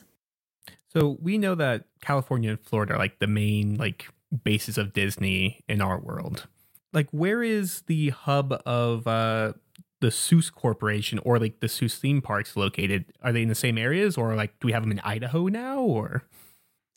So 0.92 1.18
we 1.20 1.38
know 1.38 1.56
that 1.56 1.86
California 2.02 2.50
and 2.50 2.60
Florida 2.60 2.94
are 2.94 2.98
like 2.98 3.18
the 3.18 3.26
main 3.26 3.74
like 3.78 4.06
bases 4.44 4.78
of 4.78 4.92
Disney 4.92 5.64
in 5.68 5.82
our 5.82 5.98
world. 5.98 6.46
Like 6.92 7.08
where 7.10 7.42
is 7.42 7.82
the 7.86 8.10
hub 8.10 8.52
of 8.66 9.06
uh 9.06 9.52
the 10.00 10.08
Seuss 10.08 10.50
Corporation 10.52 11.18
or 11.24 11.38
like 11.38 11.60
the 11.60 11.66
Seuss 11.66 11.96
theme 11.98 12.22
parks 12.22 12.56
located? 12.56 13.04
Are 13.22 13.32
they 13.32 13.42
in 13.42 13.48
the 13.48 13.54
same 13.54 13.76
areas 13.78 14.16
or 14.16 14.34
like 14.34 14.58
do 14.60 14.66
we 14.66 14.72
have 14.72 14.82
them 14.82 14.92
in 14.92 15.00
Idaho 15.00 15.48
now 15.48 15.80
or 15.80 16.24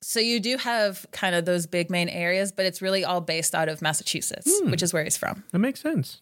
So 0.01 0.19
you 0.19 0.39
do 0.39 0.57
have 0.57 1.05
kind 1.11 1.35
of 1.35 1.45
those 1.45 1.65
big 1.67 1.89
main 1.89 2.09
areas, 2.09 2.51
but 2.51 2.65
it's 2.65 2.81
really 2.81 3.03
all 3.05 3.21
based 3.21 3.53
out 3.55 3.69
of 3.69 3.81
Massachusetts, 3.81 4.51
Hmm. 4.61 4.71
which 4.71 4.81
is 4.83 4.93
where 4.93 5.03
he's 5.03 5.17
from. 5.17 5.43
that 5.51 5.59
makes 5.59 5.79
sense. 5.81 6.21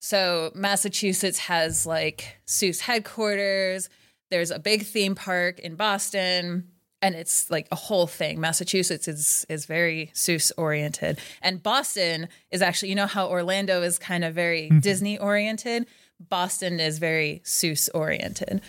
So 0.00 0.52
Massachusetts 0.54 1.38
has 1.38 1.84
like 1.86 2.36
Seuss 2.46 2.80
headquarters. 2.80 3.88
There's 4.30 4.50
a 4.50 4.58
big 4.58 4.84
theme 4.86 5.14
park 5.14 5.58
in 5.58 5.74
Boston, 5.74 6.68
and 7.02 7.14
it's 7.14 7.50
like 7.50 7.68
a 7.70 7.76
whole 7.76 8.06
thing. 8.06 8.40
Massachusetts 8.40 9.08
is 9.08 9.46
is 9.48 9.66
very 9.66 10.10
Seuss 10.14 10.52
oriented, 10.56 11.18
and 11.42 11.62
Boston 11.62 12.28
is 12.50 12.62
actually 12.62 12.90
you 12.90 12.94
know 12.94 13.06
how 13.06 13.28
Orlando 13.28 13.82
is 13.82 13.98
kind 13.98 14.24
of 14.24 14.34
very 14.34 14.62
mm-hmm. 14.62 14.80
Disney 14.80 15.18
oriented. 15.18 15.86
Boston 16.20 16.80
is 16.80 16.98
very 16.98 17.42
Seuss 17.44 17.88
oriented. 17.94 18.60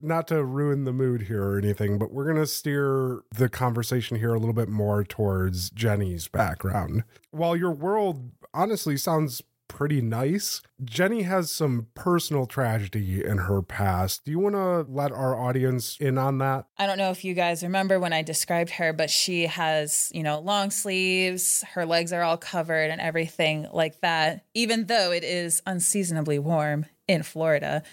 not 0.00 0.26
to 0.28 0.42
ruin 0.42 0.84
the 0.84 0.92
mood 0.92 1.22
here 1.22 1.44
or 1.44 1.58
anything, 1.58 1.98
but 1.98 2.10
we're 2.10 2.24
going 2.24 2.36
to 2.36 2.46
steer 2.46 3.20
the 3.34 3.50
conversation 3.50 4.16
here 4.16 4.32
a 4.32 4.38
little 4.38 4.54
bit 4.54 4.68
more 4.68 5.04
towards 5.04 5.68
Jenny's 5.70 6.26
background. 6.26 7.04
While 7.30 7.54
your 7.54 7.72
world 7.72 8.30
honestly 8.54 8.96
sounds 8.96 9.42
pretty 9.70 10.02
nice, 10.02 10.60
Jenny 10.82 11.22
has 11.22 11.50
some 11.50 11.86
personal 11.94 12.44
tragedy 12.44 13.24
in 13.24 13.38
her 13.38 13.62
past. 13.62 14.24
Do 14.24 14.32
you 14.32 14.40
want 14.40 14.56
to 14.56 14.80
let 14.92 15.12
our 15.12 15.40
audience 15.40 15.96
in 16.00 16.18
on 16.18 16.38
that? 16.38 16.66
I 16.76 16.86
don't 16.86 16.98
know 16.98 17.12
if 17.12 17.24
you 17.24 17.34
guys 17.34 17.62
remember 17.62 18.00
when 18.00 18.12
I 18.12 18.22
described 18.22 18.70
her, 18.70 18.92
but 18.92 19.10
she 19.10 19.46
has, 19.46 20.10
you 20.12 20.24
know, 20.24 20.40
long 20.40 20.72
sleeves, 20.72 21.64
her 21.74 21.86
legs 21.86 22.12
are 22.12 22.22
all 22.22 22.36
covered 22.36 22.90
and 22.90 23.00
everything 23.00 23.68
like 23.72 24.00
that, 24.00 24.44
even 24.54 24.86
though 24.86 25.12
it 25.12 25.22
is 25.22 25.62
unseasonably 25.66 26.40
warm 26.40 26.84
in 27.06 27.22
Florida. 27.22 27.84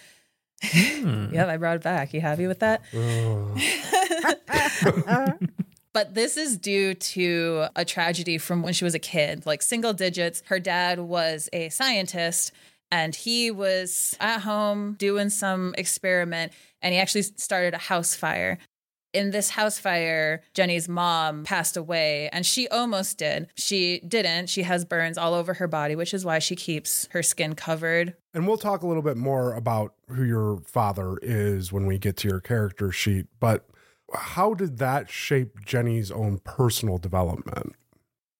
Hmm. 0.63 1.27
yep, 1.31 1.47
I 1.47 1.57
brought 1.57 1.75
it 1.75 1.83
back. 1.83 2.11
You 2.11 2.21
happy 2.21 2.47
with 2.47 2.59
that? 2.59 2.81
But 5.97 6.13
this 6.13 6.37
is 6.37 6.59
due 6.59 6.93
to 6.93 7.69
a 7.75 7.83
tragedy 7.83 8.37
from 8.37 8.61
when 8.61 8.73
she 8.73 8.83
was 8.83 8.93
a 8.93 8.99
kid, 8.99 9.47
like 9.47 9.63
single 9.63 9.93
digits. 9.93 10.43
Her 10.45 10.59
dad 10.59 10.99
was 10.99 11.49
a 11.51 11.69
scientist 11.69 12.51
and 12.91 13.15
he 13.15 13.49
was 13.49 14.15
at 14.19 14.41
home 14.41 14.93
doing 14.99 15.31
some 15.31 15.73
experiment 15.75 16.53
and 16.83 16.93
he 16.93 16.99
actually 16.99 17.23
started 17.23 17.73
a 17.73 17.79
house 17.79 18.13
fire. 18.13 18.59
In 19.11 19.31
this 19.31 19.49
house 19.49 19.79
fire, 19.79 20.43
Jenny's 20.53 20.87
mom 20.87 21.43
passed 21.43 21.75
away 21.75 22.29
and 22.31 22.45
she 22.45 22.67
almost 22.67 23.17
did. 23.17 23.47
She 23.55 23.99
didn't. 24.07 24.49
She 24.49 24.61
has 24.61 24.85
burns 24.85 25.17
all 25.17 25.33
over 25.33 25.55
her 25.55 25.67
body, 25.67 25.95
which 25.95 26.13
is 26.13 26.23
why 26.23 26.37
she 26.37 26.55
keeps 26.55 27.07
her 27.09 27.23
skin 27.23 27.55
covered. 27.55 28.13
And 28.35 28.47
we'll 28.47 28.59
talk 28.59 28.83
a 28.83 28.87
little 28.87 29.01
bit 29.01 29.17
more 29.17 29.55
about 29.55 29.95
who 30.09 30.23
your 30.23 30.59
father 30.59 31.17
is 31.23 31.71
when 31.73 31.87
we 31.87 31.97
get 31.97 32.17
to 32.17 32.27
your 32.27 32.39
character 32.39 32.91
sheet, 32.91 33.25
but 33.39 33.67
how 34.13 34.53
did 34.53 34.77
that 34.77 35.09
shape 35.09 35.65
Jenny's 35.65 36.11
own 36.11 36.39
personal 36.39 36.97
development? 36.97 37.75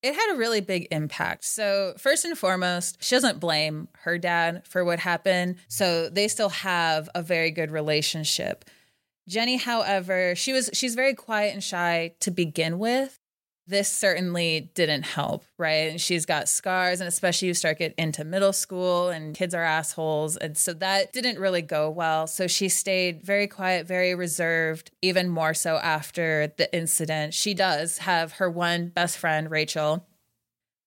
It 0.04 0.14
had 0.14 0.36
a 0.36 0.38
really 0.38 0.62
big 0.62 0.88
impact. 0.92 1.44
So, 1.44 1.94
first 1.98 2.24
and 2.24 2.38
foremost, 2.38 3.04
she 3.04 3.16
doesn't 3.16 3.40
blame 3.40 3.88
her 4.04 4.18
dad 4.18 4.66
for 4.66 4.86
what 4.86 5.00
happened. 5.00 5.56
So, 5.68 6.10
they 6.10 6.28
still 6.28 6.50
have 6.50 7.10
a 7.16 7.22
very 7.22 7.52
good 7.52 7.72
relationship. 7.72 8.64
Jenny, 9.28 9.58
however, 9.58 10.36
she 10.36 10.54
was 10.54 10.70
she's 10.74 10.96
very 10.96 11.14
quiet 11.14 11.54
and 11.54 11.64
shy 11.64 12.14
to 12.22 12.32
begin 12.32 12.80
with. 12.80 13.20
This 13.70 13.92
certainly 13.92 14.72
didn't 14.76 15.04
help, 15.04 15.44
right? 15.58 15.90
And 15.92 16.00
she's 16.00 16.26
got 16.26 16.48
scars, 16.48 17.02
and 17.02 17.08
especially 17.08 17.50
you 17.50 17.54
start 17.54 17.80
get 17.80 17.94
into 17.98 18.24
middle 18.24 18.54
school 18.54 19.10
and 19.10 19.36
kids 19.36 19.54
are 19.54 19.64
assholes. 19.64 20.38
And 20.38 20.58
so 20.58 20.72
that 20.76 21.12
didn't 21.12 21.38
really 21.38 21.62
go 21.62 21.90
well. 21.90 22.28
So 22.28 22.48
she 22.48 22.70
stayed 22.70 23.24
very 23.24 23.46
quiet, 23.46 23.86
very 23.86 24.16
reserved, 24.16 24.92
even 25.02 25.28
more 25.28 25.54
so 25.54 25.76
after 25.78 26.54
the 26.56 26.74
incident. 26.74 27.34
She 27.34 27.54
does 27.54 27.98
have 28.00 28.34
her 28.34 28.50
one 28.50 28.88
best 28.88 29.18
friend, 29.18 29.52
Rachel, 29.52 30.06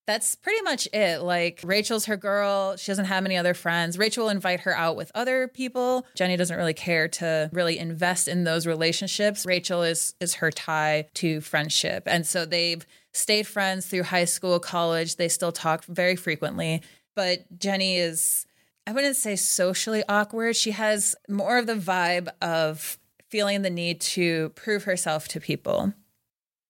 that's 0.07 0.35
pretty 0.35 0.63
much 0.63 0.89
it. 0.93 1.23
Like 1.23 1.61
Rachel's 1.65 2.07
her 2.07 2.17
girl. 2.17 2.77
She 2.77 2.91
doesn't 2.91 3.05
have 3.05 3.25
any 3.25 3.37
other 3.37 3.55
friends. 3.55 3.99
Rachel 3.99 4.25
will 4.25 4.31
invite 4.31 4.61
her 4.61 4.77
out 4.77 4.97
with 4.97 5.13
other 5.15 5.49
people. 5.49 6.07
Jenny 6.15 6.37
doesn't 6.37 6.57
really 6.57 6.75
care 6.75 7.09
to 7.09 7.51
really 7.53 7.79
invest 7.79 8.27
in 8.27 8.45
those 8.45 8.67
relationships. 8.67 9.47
Rachel 9.47 9.83
is 9.83 10.15
is 10.21 10.35
her 10.35 10.51
tie 10.51 11.09
to 11.15 11.41
friendship. 11.41 12.05
And 12.07 12.27
so 12.27 12.45
they've 12.45 12.85
stayed 13.13 13.47
friends 13.47 13.87
through 13.87 14.05
high 14.05 14.25
school, 14.25 14.59
college. 14.59 15.17
They 15.17 15.29
still 15.29 15.53
talk 15.53 15.85
very 15.85 16.17
frequently. 16.17 16.83
But 17.15 17.59
Jenny 17.59 17.97
is 17.97 18.47
I 18.87 18.93
wouldn't 18.93 19.17
say 19.17 19.37
socially 19.37 20.03
awkward. 20.09 20.57
She 20.57 20.73
has 20.73 21.15
more 21.29 21.59
of 21.59 21.67
the 21.67 21.75
vibe 21.75 22.29
of 22.43 22.99
feeling 23.29 23.63
the 23.63 23.71
need 23.71 24.01
to 24.01 24.49
prove 24.51 24.85
herself 24.85 25.29
to 25.29 25.41
people. 25.41 25.93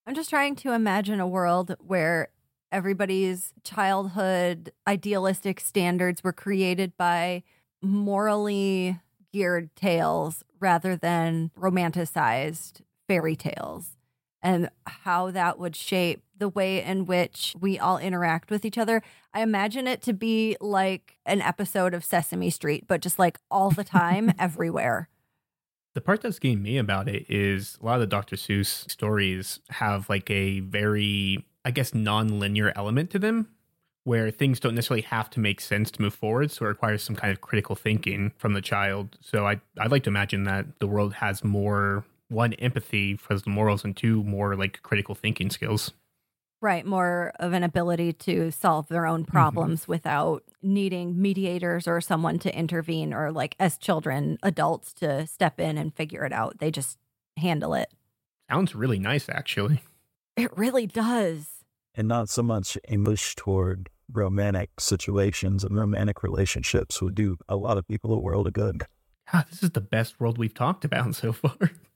I'm 0.06 0.14
just 0.14 0.30
trying 0.30 0.56
to 0.56 0.72
imagine 0.72 1.20
a 1.20 1.26
world 1.26 1.76
where 1.80 2.28
everybody's 2.72 3.52
childhood 3.64 4.72
idealistic 4.86 5.60
standards 5.60 6.22
were 6.22 6.32
created 6.32 6.96
by 6.96 7.42
morally 7.82 8.98
geared 9.32 9.74
tales 9.76 10.44
rather 10.58 10.96
than 10.96 11.50
romanticized 11.58 12.82
fairy 13.08 13.36
tales 13.36 13.96
and 14.42 14.70
how 14.86 15.30
that 15.30 15.58
would 15.58 15.76
shape 15.76 16.22
the 16.36 16.48
way 16.48 16.82
in 16.82 17.04
which 17.04 17.54
we 17.60 17.78
all 17.78 17.98
interact 17.98 18.50
with 18.50 18.64
each 18.64 18.78
other. 18.78 19.02
I 19.34 19.42
imagine 19.42 19.86
it 19.86 20.02
to 20.02 20.12
be 20.12 20.56
like 20.60 21.18
an 21.26 21.40
episode 21.42 21.94
of 21.94 22.04
Sesame 22.04 22.50
Street, 22.50 22.84
but 22.86 23.02
just 23.02 23.18
like 23.18 23.38
all 23.50 23.70
the 23.70 23.84
time, 23.84 24.32
everywhere. 24.38 25.08
The 25.94 26.00
part 26.00 26.22
that's 26.22 26.38
getting 26.38 26.62
me 26.62 26.78
about 26.78 27.08
it 27.08 27.26
is 27.28 27.76
a 27.82 27.84
lot 27.84 27.94
of 27.96 28.00
the 28.00 28.06
Dr. 28.06 28.36
Seuss 28.36 28.88
stories 28.90 29.60
have 29.70 30.08
like 30.08 30.30
a 30.30 30.60
very, 30.60 31.44
I 31.64 31.70
guess, 31.70 31.94
non-linear 31.94 32.72
element 32.74 33.10
to 33.10 33.18
them, 33.18 33.48
where 34.04 34.30
things 34.30 34.60
don't 34.60 34.74
necessarily 34.74 35.02
have 35.02 35.30
to 35.30 35.40
make 35.40 35.60
sense 35.60 35.90
to 35.92 36.02
move 36.02 36.14
forward. 36.14 36.50
So 36.50 36.64
it 36.64 36.68
requires 36.68 37.02
some 37.02 37.16
kind 37.16 37.30
of 37.32 37.40
critical 37.40 37.76
thinking 37.76 38.32
from 38.38 38.54
the 38.54 38.62
child. 38.62 39.18
So 39.20 39.46
I, 39.46 39.60
I'd 39.78 39.90
like 39.90 40.04
to 40.04 40.10
imagine 40.10 40.44
that 40.44 40.78
the 40.78 40.86
world 40.86 41.14
has 41.14 41.44
more 41.44 42.04
one, 42.28 42.52
empathy 42.54 43.16
for 43.16 43.36
the 43.36 43.50
morals, 43.50 43.84
and 43.84 43.96
two, 43.96 44.22
more 44.22 44.56
like 44.56 44.82
critical 44.82 45.14
thinking 45.14 45.50
skills. 45.50 45.92
Right, 46.62 46.84
more 46.84 47.32
of 47.40 47.54
an 47.54 47.64
ability 47.64 48.12
to 48.12 48.50
solve 48.50 48.88
their 48.88 49.06
own 49.06 49.24
problems 49.24 49.82
mm-hmm. 49.82 49.92
without 49.92 50.44
needing 50.62 51.20
mediators 51.20 51.88
or 51.88 52.00
someone 52.00 52.38
to 52.40 52.56
intervene 52.56 53.14
or 53.14 53.32
like 53.32 53.56
as 53.58 53.78
children, 53.78 54.38
adults 54.42 54.92
to 54.94 55.26
step 55.26 55.58
in 55.58 55.78
and 55.78 55.94
figure 55.94 56.24
it 56.24 56.32
out. 56.32 56.58
They 56.58 56.70
just 56.70 56.98
handle 57.38 57.74
it. 57.74 57.92
Sounds 58.50 58.74
really 58.74 58.98
nice 58.98 59.28
actually. 59.28 59.80
It 60.40 60.56
really 60.56 60.86
does. 60.86 61.64
And 61.94 62.08
not 62.08 62.30
so 62.30 62.42
much 62.42 62.78
a 62.88 62.96
push 62.96 63.34
toward 63.34 63.90
romantic 64.10 64.70
situations 64.78 65.64
and 65.64 65.76
romantic 65.76 66.22
relationships 66.22 67.02
would 67.02 67.14
do 67.14 67.36
a 67.48 67.56
lot 67.56 67.76
of 67.76 67.86
people 67.86 68.12
a 68.14 68.18
world 68.18 68.46
of 68.46 68.54
good. 68.54 68.84
God, 69.30 69.44
this 69.50 69.62
is 69.62 69.70
the 69.70 69.80
best 69.80 70.18
world 70.18 70.38
we've 70.38 70.54
talked 70.54 70.84
about 70.84 71.14
so 71.14 71.32
far. 71.32 71.56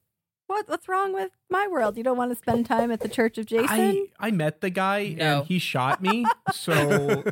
What 0.55 0.69
what's 0.69 0.89
wrong 0.89 1.13
with 1.13 1.33
my 1.51 1.67
world? 1.67 1.97
You 1.97 2.05
don't 2.05 2.17
want 2.17 2.31
to 2.31 2.37
spend 2.37 2.67
time 2.67 2.93
at 2.93 3.01
the 3.01 3.09
Church 3.09 3.39
of 3.39 3.47
Jason? 3.47 3.69
I, 3.69 4.07
I 4.21 4.31
met 4.31 4.61
the 4.61 4.71
guy 4.71 5.17
no. 5.19 5.41
and 5.41 5.47
he 5.49 5.59
shot 5.59 6.01
me. 6.01 6.25
So 6.53 6.71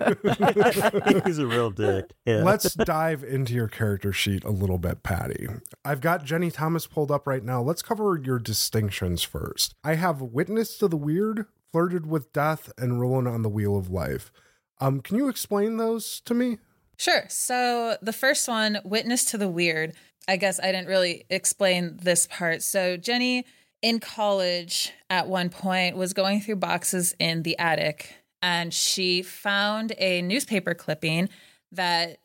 he's 1.25 1.39
a 1.39 1.47
real 1.47 1.71
dick. 1.71 2.11
Yeah. 2.27 2.43
Let's 2.43 2.75
dive 2.75 3.23
into 3.23 3.55
your 3.55 3.69
character 3.69 4.13
sheet 4.13 4.43
a 4.43 4.51
little 4.51 4.77
bit, 4.77 5.05
Patty. 5.05 5.47
I've 5.85 6.01
got 6.01 6.25
Jenny 6.25 6.51
Thomas 6.51 6.89
pulled 6.89 7.13
up 7.13 7.29
right 7.29 7.45
now. 7.45 7.63
Let's 7.63 7.81
cover 7.81 8.21
your 8.21 8.41
distinctions 8.41 9.23
first. 9.23 9.77
I 9.85 9.95
have 9.95 10.21
witness 10.21 10.77
to 10.79 10.89
the 10.89 10.97
weird, 10.97 11.47
flirted 11.71 12.07
with 12.07 12.33
death, 12.33 12.73
and 12.77 13.01
rolling 13.01 13.29
on 13.29 13.43
the 13.43 13.49
wheel 13.49 13.77
of 13.77 13.89
life. 13.89 14.33
Um, 14.81 15.01
can 15.01 15.17
you 15.17 15.29
explain 15.29 15.77
those 15.77 16.21
to 16.23 16.35
me? 16.35 16.59
Sure. 17.03 17.25
So 17.29 17.97
the 18.01 18.13
first 18.13 18.47
one, 18.47 18.79
witness 18.85 19.25
to 19.33 19.37
the 19.37 19.49
weird. 19.49 19.93
I 20.29 20.37
guess 20.37 20.61
I 20.61 20.67
didn't 20.67 20.87
really 20.87 21.25
explain 21.31 21.99
this 22.01 22.29
part. 22.29 22.63
So 22.63 22.97
Jenny 22.97 23.45
in 23.83 23.99
college 23.99 24.93
at 25.11 25.27
one 25.27 25.49
point 25.49 25.97
was 25.97 26.13
going 26.13 26.41
through 26.41 26.57
boxes 26.57 27.13
in 27.19 27.43
the 27.43 27.59
attic 27.59 28.15
and 28.41 28.73
she 28.73 29.21
found 29.21 29.95
a 29.99 30.23
newspaper 30.23 30.75
clipping 30.75 31.29
that 31.73 32.19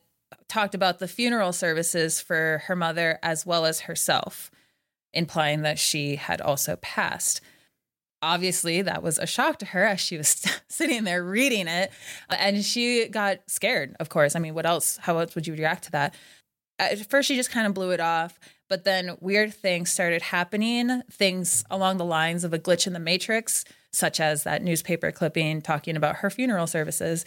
talked 0.47 0.75
about 0.75 0.99
the 0.99 1.07
funeral 1.07 1.53
services 1.53 2.21
for 2.21 2.61
her 2.67 2.75
mother 2.75 3.17
as 3.23 3.47
well 3.47 3.65
as 3.65 3.79
herself, 3.79 4.51
implying 5.11 5.63
that 5.63 5.79
she 5.79 6.17
had 6.17 6.39
also 6.39 6.75
passed. 6.75 7.41
Obviously, 8.21 8.81
that 8.81 9.03
was 9.03 9.19
a 9.19 9.27
shock 9.27 9.59
to 9.59 9.65
her 9.67 9.83
as 9.83 9.99
she 9.99 10.17
was 10.17 10.43
sitting 10.69 11.03
there 11.03 11.23
reading 11.23 11.67
it. 11.67 11.91
And 12.29 12.63
she 12.63 13.07
got 13.07 13.39
scared, 13.47 13.95
of 13.99 14.09
course. 14.09 14.35
I 14.35 14.39
mean, 14.39 14.53
what 14.53 14.65
else? 14.65 14.97
How 14.97 15.17
else 15.17 15.35
would 15.35 15.47
you 15.47 15.53
react 15.53 15.85
to 15.85 15.91
that? 15.91 16.15
at 16.79 17.09
first 17.09 17.27
she 17.27 17.35
just 17.35 17.51
kind 17.51 17.67
of 17.67 17.73
blew 17.73 17.91
it 17.91 17.99
off 17.99 18.39
but 18.69 18.83
then 18.83 19.17
weird 19.19 19.53
things 19.53 19.91
started 19.91 20.21
happening 20.21 21.01
things 21.11 21.63
along 21.69 21.97
the 21.97 22.05
lines 22.05 22.43
of 22.43 22.53
a 22.53 22.59
glitch 22.59 22.87
in 22.87 22.93
the 22.93 22.99
matrix 22.99 23.65
such 23.91 24.19
as 24.19 24.43
that 24.43 24.63
newspaper 24.63 25.11
clipping 25.11 25.61
talking 25.61 25.95
about 25.95 26.17
her 26.17 26.29
funeral 26.29 26.67
services 26.67 27.25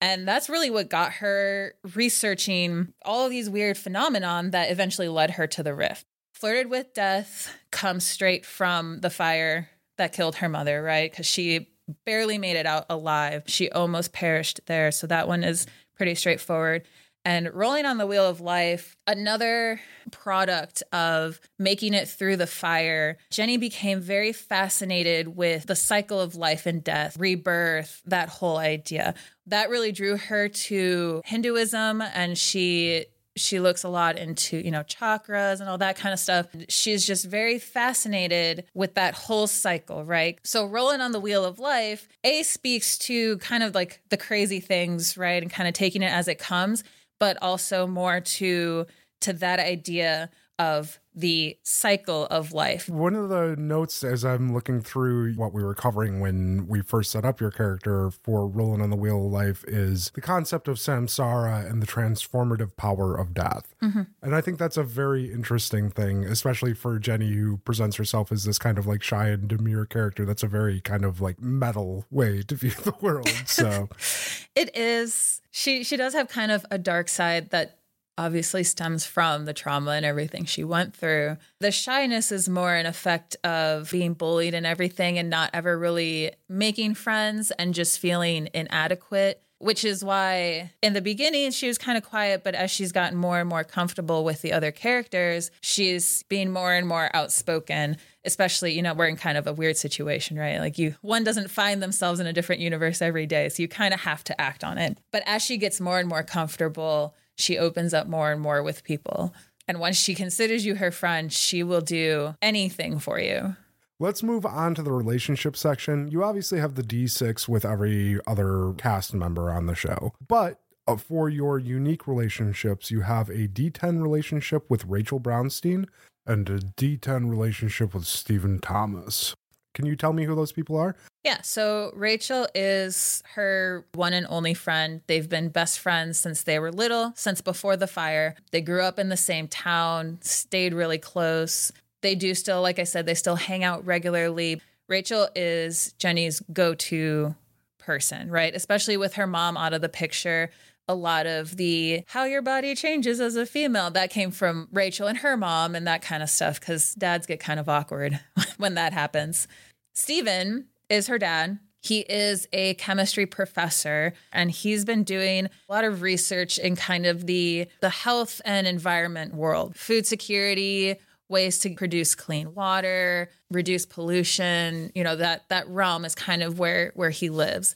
and 0.00 0.28
that's 0.28 0.48
really 0.48 0.70
what 0.70 0.90
got 0.90 1.12
her 1.14 1.74
researching 1.94 2.92
all 3.04 3.28
these 3.28 3.50
weird 3.50 3.76
phenomenon 3.76 4.50
that 4.50 4.70
eventually 4.70 5.08
led 5.08 5.32
her 5.32 5.46
to 5.46 5.62
the 5.62 5.74
rift 5.74 6.06
flirted 6.34 6.70
with 6.70 6.94
death 6.94 7.54
comes 7.70 8.04
straight 8.04 8.44
from 8.46 9.00
the 9.00 9.10
fire 9.10 9.68
that 9.96 10.12
killed 10.12 10.36
her 10.36 10.48
mother 10.48 10.82
right? 10.82 11.10
Because 11.10 11.26
she 11.26 11.68
barely 12.04 12.38
made 12.38 12.56
it 12.56 12.66
out 12.66 12.86
alive. 12.90 13.44
She 13.46 13.70
almost 13.70 14.12
perished 14.12 14.60
there. 14.66 14.90
So 14.90 15.06
that 15.06 15.28
one 15.28 15.44
is 15.44 15.66
pretty 15.96 16.14
straightforward. 16.14 16.86
And 17.24 17.52
rolling 17.52 17.86
on 17.86 17.98
the 17.98 18.06
wheel 18.06 18.24
of 18.24 18.40
life, 18.40 18.96
another 19.08 19.80
product 20.12 20.84
of 20.92 21.40
making 21.58 21.92
it 21.92 22.06
through 22.06 22.36
the 22.36 22.46
fire, 22.46 23.18
Jenny 23.32 23.56
became 23.56 24.00
very 24.00 24.32
fascinated 24.32 25.36
with 25.36 25.66
the 25.66 25.74
cycle 25.74 26.20
of 26.20 26.36
life 26.36 26.66
and 26.66 26.84
death, 26.84 27.16
rebirth, 27.18 28.00
that 28.06 28.28
whole 28.28 28.58
idea. 28.58 29.14
That 29.46 29.70
really 29.70 29.90
drew 29.90 30.16
her 30.16 30.48
to 30.48 31.20
Hinduism 31.24 32.00
and 32.00 32.38
she 32.38 33.06
she 33.36 33.60
looks 33.60 33.84
a 33.84 33.88
lot 33.88 34.18
into 34.18 34.58
you 34.58 34.70
know 34.70 34.82
chakras 34.82 35.60
and 35.60 35.68
all 35.68 35.78
that 35.78 35.96
kind 35.96 36.12
of 36.12 36.18
stuff. 36.18 36.46
She's 36.68 37.06
just 37.06 37.24
very 37.24 37.58
fascinated 37.58 38.64
with 38.74 38.94
that 38.94 39.14
whole 39.14 39.46
cycle 39.46 40.04
right? 40.04 40.38
So 40.44 40.66
rolling 40.66 41.00
on 41.00 41.12
the 41.12 41.20
wheel 41.20 41.44
of 41.44 41.58
life 41.58 42.08
a 42.24 42.42
speaks 42.42 42.98
to 42.98 43.38
kind 43.38 43.62
of 43.62 43.74
like 43.74 44.00
the 44.10 44.16
crazy 44.16 44.60
things 44.60 45.16
right? 45.16 45.42
And 45.42 45.50
kind 45.50 45.68
of 45.68 45.74
taking 45.74 46.02
it 46.02 46.12
as 46.12 46.28
it 46.28 46.38
comes 46.38 46.82
but 47.18 47.38
also 47.42 47.86
more 47.86 48.20
to 48.20 48.86
to 49.20 49.32
that 49.32 49.58
idea 49.58 50.30
of 50.58 50.98
the 51.16 51.56
cycle 51.62 52.26
of 52.26 52.52
life. 52.52 52.88
One 52.88 53.14
of 53.14 53.30
the 53.30 53.56
notes 53.58 54.04
as 54.04 54.22
I'm 54.22 54.52
looking 54.52 54.82
through 54.82 55.32
what 55.34 55.54
we 55.54 55.64
were 55.64 55.74
covering 55.74 56.20
when 56.20 56.66
we 56.68 56.82
first 56.82 57.10
set 57.10 57.24
up 57.24 57.40
your 57.40 57.50
character 57.50 58.10
for 58.10 58.46
Rolling 58.46 58.82
on 58.82 58.90
the 58.90 58.96
Wheel 58.96 59.24
of 59.24 59.32
Life 59.32 59.64
is 59.66 60.10
the 60.14 60.20
concept 60.20 60.68
of 60.68 60.76
samsara 60.76 61.68
and 61.68 61.82
the 61.82 61.86
transformative 61.86 62.76
power 62.76 63.16
of 63.16 63.32
death. 63.32 63.74
Mm-hmm. 63.82 64.02
And 64.20 64.34
I 64.34 64.42
think 64.42 64.58
that's 64.58 64.76
a 64.76 64.82
very 64.82 65.32
interesting 65.32 65.90
thing, 65.90 66.24
especially 66.24 66.74
for 66.74 66.98
Jenny, 66.98 67.32
who 67.32 67.56
presents 67.58 67.96
herself 67.96 68.30
as 68.30 68.44
this 68.44 68.58
kind 68.58 68.76
of 68.76 68.86
like 68.86 69.02
shy 69.02 69.28
and 69.28 69.48
demure 69.48 69.86
character. 69.86 70.26
That's 70.26 70.42
a 70.42 70.48
very 70.48 70.82
kind 70.82 71.04
of 71.04 71.22
like 71.22 71.40
metal 71.40 72.04
way 72.10 72.42
to 72.42 72.54
view 72.54 72.70
the 72.84 72.94
world. 73.00 73.28
So 73.46 73.88
it 74.54 74.76
is. 74.76 75.40
She 75.50 75.82
she 75.82 75.96
does 75.96 76.12
have 76.12 76.28
kind 76.28 76.52
of 76.52 76.66
a 76.70 76.76
dark 76.76 77.08
side 77.08 77.48
that 77.50 77.75
obviously 78.18 78.62
stems 78.64 79.04
from 79.06 79.44
the 79.44 79.52
trauma 79.52 79.92
and 79.92 80.06
everything 80.06 80.44
she 80.44 80.64
went 80.64 80.94
through. 80.94 81.36
The 81.60 81.70
shyness 81.70 82.32
is 82.32 82.48
more 82.48 82.74
an 82.74 82.86
effect 82.86 83.36
of 83.44 83.90
being 83.90 84.14
bullied 84.14 84.54
and 84.54 84.66
everything 84.66 85.18
and 85.18 85.30
not 85.30 85.50
ever 85.52 85.78
really 85.78 86.32
making 86.48 86.94
friends 86.94 87.50
and 87.52 87.74
just 87.74 87.98
feeling 87.98 88.48
inadequate. 88.54 89.42
Which 89.58 89.86
is 89.86 90.04
why 90.04 90.72
in 90.82 90.92
the 90.92 91.00
beginning 91.00 91.50
she 91.50 91.66
was 91.66 91.78
kind 91.78 91.96
of 91.96 92.04
quiet, 92.04 92.44
but 92.44 92.54
as 92.54 92.70
she's 92.70 92.92
gotten 92.92 93.16
more 93.16 93.40
and 93.40 93.48
more 93.48 93.64
comfortable 93.64 94.22
with 94.22 94.42
the 94.42 94.52
other 94.52 94.70
characters, 94.70 95.50
she's 95.62 96.24
being 96.24 96.50
more 96.50 96.74
and 96.74 96.86
more 96.86 97.08
outspoken. 97.14 97.96
Especially, 98.26 98.74
you 98.74 98.82
know, 98.82 98.92
we're 98.92 99.06
in 99.06 99.16
kind 99.16 99.38
of 99.38 99.46
a 99.46 99.54
weird 99.54 99.78
situation, 99.78 100.38
right? 100.38 100.58
Like 100.58 100.76
you, 100.76 100.96
one 101.00 101.24
doesn't 101.24 101.50
find 101.50 101.82
themselves 101.82 102.20
in 102.20 102.26
a 102.26 102.34
different 102.34 102.60
universe 102.60 103.00
every 103.00 103.24
day, 103.24 103.48
so 103.48 103.62
you 103.62 103.68
kind 103.68 103.94
of 103.94 104.00
have 104.00 104.22
to 104.24 104.38
act 104.38 104.62
on 104.62 104.76
it. 104.76 104.98
But 105.10 105.22
as 105.24 105.42
she 105.42 105.56
gets 105.56 105.80
more 105.80 105.98
and 105.98 106.08
more 106.08 106.22
comfortable, 106.22 107.14
she 107.36 107.58
opens 107.58 107.94
up 107.94 108.06
more 108.06 108.32
and 108.32 108.40
more 108.40 108.62
with 108.62 108.84
people. 108.84 109.34
And 109.68 109.80
once 109.80 109.96
she 109.96 110.14
considers 110.14 110.64
you 110.64 110.76
her 110.76 110.90
friend, 110.90 111.32
she 111.32 111.62
will 111.62 111.80
do 111.80 112.34
anything 112.40 112.98
for 112.98 113.18
you. 113.18 113.56
Let's 113.98 114.22
move 114.22 114.44
on 114.44 114.74
to 114.74 114.82
the 114.82 114.92
relationship 114.92 115.56
section. 115.56 116.10
You 116.10 116.22
obviously 116.22 116.60
have 116.60 116.74
the 116.74 116.82
D6 116.82 117.48
with 117.48 117.64
every 117.64 118.20
other 118.26 118.74
cast 118.76 119.14
member 119.14 119.50
on 119.50 119.66
the 119.66 119.74
show, 119.74 120.12
but 120.26 120.60
uh, 120.86 120.96
for 120.96 121.28
your 121.28 121.58
unique 121.58 122.06
relationships, 122.06 122.90
you 122.90 123.00
have 123.00 123.28
a 123.28 123.48
D10 123.48 124.02
relationship 124.02 124.70
with 124.70 124.84
Rachel 124.84 125.18
Brownstein 125.18 125.86
and 126.26 126.48
a 126.48 126.58
D10 126.58 127.28
relationship 127.30 127.94
with 127.94 128.04
Stephen 128.04 128.60
Thomas. 128.60 129.34
Can 129.76 129.84
you 129.84 129.94
tell 129.94 130.14
me 130.14 130.24
who 130.24 130.34
those 130.34 130.52
people 130.52 130.78
are? 130.78 130.96
Yeah. 131.22 131.42
So 131.42 131.92
Rachel 131.94 132.48
is 132.54 133.22
her 133.34 133.84
one 133.92 134.14
and 134.14 134.26
only 134.30 134.54
friend. 134.54 135.02
They've 135.06 135.28
been 135.28 135.50
best 135.50 135.78
friends 135.80 136.18
since 136.18 136.44
they 136.44 136.58
were 136.58 136.72
little, 136.72 137.12
since 137.14 137.42
before 137.42 137.76
the 137.76 137.86
fire. 137.86 138.36
They 138.52 138.62
grew 138.62 138.80
up 138.80 138.98
in 138.98 139.10
the 139.10 139.18
same 139.18 139.48
town, 139.48 140.16
stayed 140.22 140.72
really 140.72 140.96
close. 140.96 141.72
They 142.00 142.14
do 142.14 142.34
still, 142.34 142.62
like 142.62 142.78
I 142.78 142.84
said, 142.84 143.04
they 143.04 143.14
still 143.14 143.36
hang 143.36 143.64
out 143.64 143.84
regularly. 143.84 144.62
Rachel 144.88 145.28
is 145.34 145.92
Jenny's 145.98 146.40
go 146.54 146.74
to 146.74 147.34
person, 147.76 148.30
right? 148.30 148.54
Especially 148.54 148.96
with 148.96 149.14
her 149.14 149.26
mom 149.26 149.58
out 149.58 149.74
of 149.74 149.82
the 149.82 149.90
picture. 149.90 150.50
A 150.88 150.94
lot 150.94 151.26
of 151.26 151.58
the 151.58 152.04
how 152.06 152.24
your 152.24 152.40
body 152.40 152.74
changes 152.74 153.20
as 153.20 153.36
a 153.36 153.44
female 153.44 153.90
that 153.90 154.08
came 154.08 154.30
from 154.30 154.68
Rachel 154.72 155.06
and 155.06 155.18
her 155.18 155.36
mom 155.36 155.74
and 155.74 155.86
that 155.86 156.00
kind 156.00 156.22
of 156.22 156.30
stuff 156.30 156.60
because 156.60 156.94
dads 156.94 157.26
get 157.26 157.40
kind 157.40 157.60
of 157.60 157.68
awkward 157.68 158.20
when 158.56 158.74
that 158.74 158.94
happens. 158.94 159.48
Stephen 159.96 160.66
is 160.90 161.08
her 161.08 161.18
dad. 161.18 161.58
He 161.82 162.00
is 162.00 162.46
a 162.52 162.74
chemistry 162.74 163.26
professor 163.26 164.12
and 164.32 164.50
he's 164.50 164.84
been 164.84 165.04
doing 165.04 165.46
a 165.46 165.72
lot 165.72 165.84
of 165.84 166.02
research 166.02 166.58
in 166.58 166.76
kind 166.76 167.06
of 167.06 167.26
the 167.26 167.66
the 167.80 167.88
health 167.88 168.40
and 168.44 168.66
environment 168.66 169.34
world. 169.34 169.76
Food 169.76 170.06
security, 170.06 170.96
ways 171.28 171.58
to 171.60 171.74
produce 171.74 172.14
clean 172.14 172.54
water, 172.54 173.30
reduce 173.50 173.86
pollution, 173.86 174.92
you 174.94 175.02
know, 175.02 175.16
that 175.16 175.48
that 175.48 175.68
realm 175.68 176.04
is 176.04 176.14
kind 176.14 176.42
of 176.42 176.58
where 176.58 176.92
where 176.94 177.10
he 177.10 177.30
lives. 177.30 177.74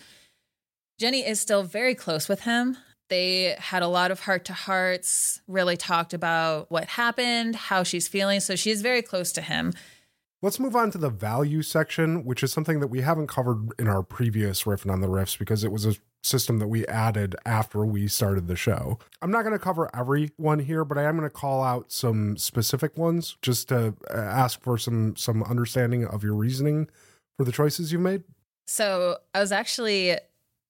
Jenny 0.98 1.26
is 1.26 1.40
still 1.40 1.62
very 1.62 1.94
close 1.94 2.28
with 2.28 2.40
him. 2.40 2.76
They 3.08 3.56
had 3.58 3.82
a 3.82 3.88
lot 3.88 4.10
of 4.10 4.20
heart 4.20 4.44
to 4.46 4.52
hearts, 4.52 5.40
really 5.48 5.76
talked 5.76 6.14
about 6.14 6.70
what 6.70 6.84
happened, 6.84 7.56
how 7.56 7.82
she's 7.82 8.06
feeling. 8.06 8.40
So 8.40 8.54
she's 8.56 8.82
very 8.82 9.02
close 9.02 9.32
to 9.32 9.40
him. 9.40 9.72
Let's 10.42 10.58
move 10.58 10.74
on 10.74 10.90
to 10.92 10.98
the 10.98 11.10
value 11.10 11.60
section, 11.60 12.24
which 12.24 12.42
is 12.42 12.50
something 12.50 12.80
that 12.80 12.86
we 12.88 13.02
haven't 13.02 13.26
covered 13.26 13.72
in 13.78 13.88
our 13.88 14.02
previous 14.02 14.62
riffing 14.62 14.90
on 14.90 15.02
the 15.02 15.06
riffs 15.06 15.38
because 15.38 15.64
it 15.64 15.70
was 15.70 15.84
a 15.84 15.96
system 16.22 16.58
that 16.60 16.68
we 16.68 16.86
added 16.86 17.36
after 17.44 17.84
we 17.84 18.08
started 18.08 18.46
the 18.46 18.56
show. 18.56 18.98
I'm 19.20 19.30
not 19.30 19.42
going 19.42 19.52
to 19.52 19.58
cover 19.58 19.90
every 19.94 20.30
one 20.38 20.60
here, 20.60 20.82
but 20.84 20.96
I 20.96 21.02
am 21.02 21.18
going 21.18 21.28
to 21.28 21.34
call 21.34 21.62
out 21.62 21.92
some 21.92 22.38
specific 22.38 22.96
ones 22.96 23.36
just 23.42 23.68
to 23.68 23.94
uh, 24.10 24.16
ask 24.16 24.62
for 24.62 24.78
some 24.78 25.14
some 25.16 25.42
understanding 25.42 26.06
of 26.06 26.24
your 26.24 26.34
reasoning 26.34 26.88
for 27.36 27.44
the 27.44 27.52
choices 27.52 27.92
you've 27.92 28.00
made. 28.00 28.22
So 28.66 29.18
I 29.34 29.40
was 29.40 29.52
actually, 29.52 30.12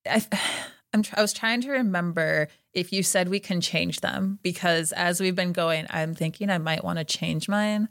I, 0.05 0.27
I'm, 0.93 1.05
I 1.15 1.21
was 1.21 1.33
trying 1.33 1.61
to 1.61 1.71
remember 1.71 2.49
if 2.75 2.93
you 2.93 3.05
said 3.05 3.29
we 3.29 3.39
can 3.39 3.61
change 3.61 4.01
them 4.01 4.41
because 4.43 4.91
as 4.93 5.21
we've 5.21 5.37
been 5.37 5.53
going, 5.53 5.87
I'm 5.91 6.15
thinking 6.15 6.51
I 6.51 6.59
might 6.59 6.83
want 6.83 6.99
to 6.99 7.05
change 7.05 7.49
mine. 7.49 7.89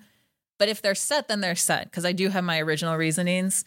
But 0.59 0.69
if 0.69 0.81
they're 0.81 0.93
set, 0.93 1.27
then 1.27 1.41
they're 1.41 1.55
set 1.55 1.85
because 1.85 2.05
I 2.05 2.11
do 2.11 2.29
have 2.29 2.43
my 2.43 2.59
original 2.59 2.95
reasonings. 2.95 3.65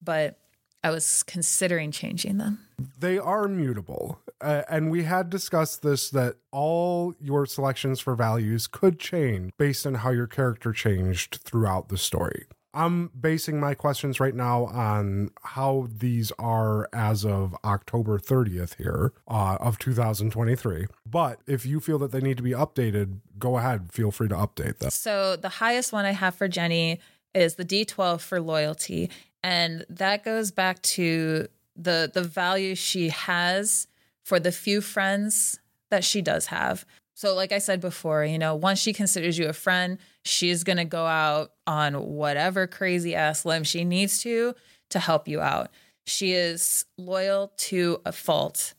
But 0.00 0.38
I 0.84 0.90
was 0.90 1.24
considering 1.24 1.90
changing 1.90 2.38
them. 2.38 2.60
They 3.00 3.18
are 3.18 3.48
mutable. 3.48 4.20
Uh, 4.40 4.62
and 4.68 4.90
we 4.90 5.02
had 5.02 5.30
discussed 5.30 5.82
this 5.82 6.10
that 6.10 6.36
all 6.52 7.14
your 7.20 7.46
selections 7.46 7.98
for 7.98 8.14
values 8.14 8.68
could 8.68 9.00
change 9.00 9.50
based 9.58 9.86
on 9.86 9.94
how 9.94 10.10
your 10.10 10.28
character 10.28 10.72
changed 10.72 11.40
throughout 11.42 11.88
the 11.88 11.98
story. 11.98 12.44
I'm 12.76 13.08
basing 13.18 13.58
my 13.58 13.72
questions 13.72 14.20
right 14.20 14.34
now 14.34 14.66
on 14.66 15.30
how 15.42 15.88
these 15.90 16.30
are 16.38 16.90
as 16.92 17.24
of 17.24 17.56
October 17.64 18.18
30th 18.18 18.76
here 18.76 19.14
uh, 19.26 19.56
of 19.58 19.78
2023. 19.78 20.86
But 21.06 21.40
if 21.46 21.64
you 21.64 21.80
feel 21.80 21.98
that 22.00 22.12
they 22.12 22.20
need 22.20 22.36
to 22.36 22.42
be 22.42 22.50
updated, 22.50 23.20
go 23.38 23.56
ahead. 23.56 23.90
Feel 23.92 24.10
free 24.10 24.28
to 24.28 24.34
update 24.34 24.78
them. 24.78 24.90
So 24.90 25.36
the 25.36 25.48
highest 25.48 25.90
one 25.94 26.04
I 26.04 26.10
have 26.10 26.34
for 26.34 26.48
Jenny 26.48 27.00
is 27.34 27.54
the 27.54 27.64
D12 27.64 28.20
for 28.20 28.40
loyalty. 28.42 29.10
And 29.42 29.86
that 29.88 30.22
goes 30.22 30.50
back 30.50 30.82
to 30.82 31.48
the 31.76 32.10
the 32.12 32.22
value 32.22 32.74
she 32.74 33.08
has 33.08 33.86
for 34.22 34.38
the 34.38 34.52
few 34.52 34.82
friends 34.82 35.60
that 35.90 36.04
she 36.04 36.20
does 36.20 36.46
have. 36.46 36.84
So, 37.16 37.34
like 37.34 37.50
I 37.50 37.60
said 37.60 37.80
before, 37.80 38.26
you 38.26 38.38
know, 38.38 38.54
once 38.54 38.78
she 38.78 38.92
considers 38.92 39.38
you 39.38 39.48
a 39.48 39.54
friend, 39.54 39.96
she's 40.22 40.62
going 40.64 40.76
to 40.76 40.84
go 40.84 41.06
out 41.06 41.52
on 41.66 41.94
whatever 41.94 42.66
crazy 42.66 43.14
ass 43.14 43.46
limb 43.46 43.64
she 43.64 43.86
needs 43.86 44.18
to 44.18 44.54
to 44.90 44.98
help 44.98 45.26
you 45.26 45.40
out. 45.40 45.70
She 46.04 46.32
is 46.32 46.84
loyal 46.98 47.54
to 47.56 48.02
a 48.04 48.12
fault. 48.12 48.74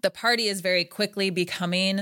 The 0.00 0.10
party 0.10 0.46
is 0.48 0.62
very 0.62 0.86
quickly 0.86 1.28
becoming 1.28 2.00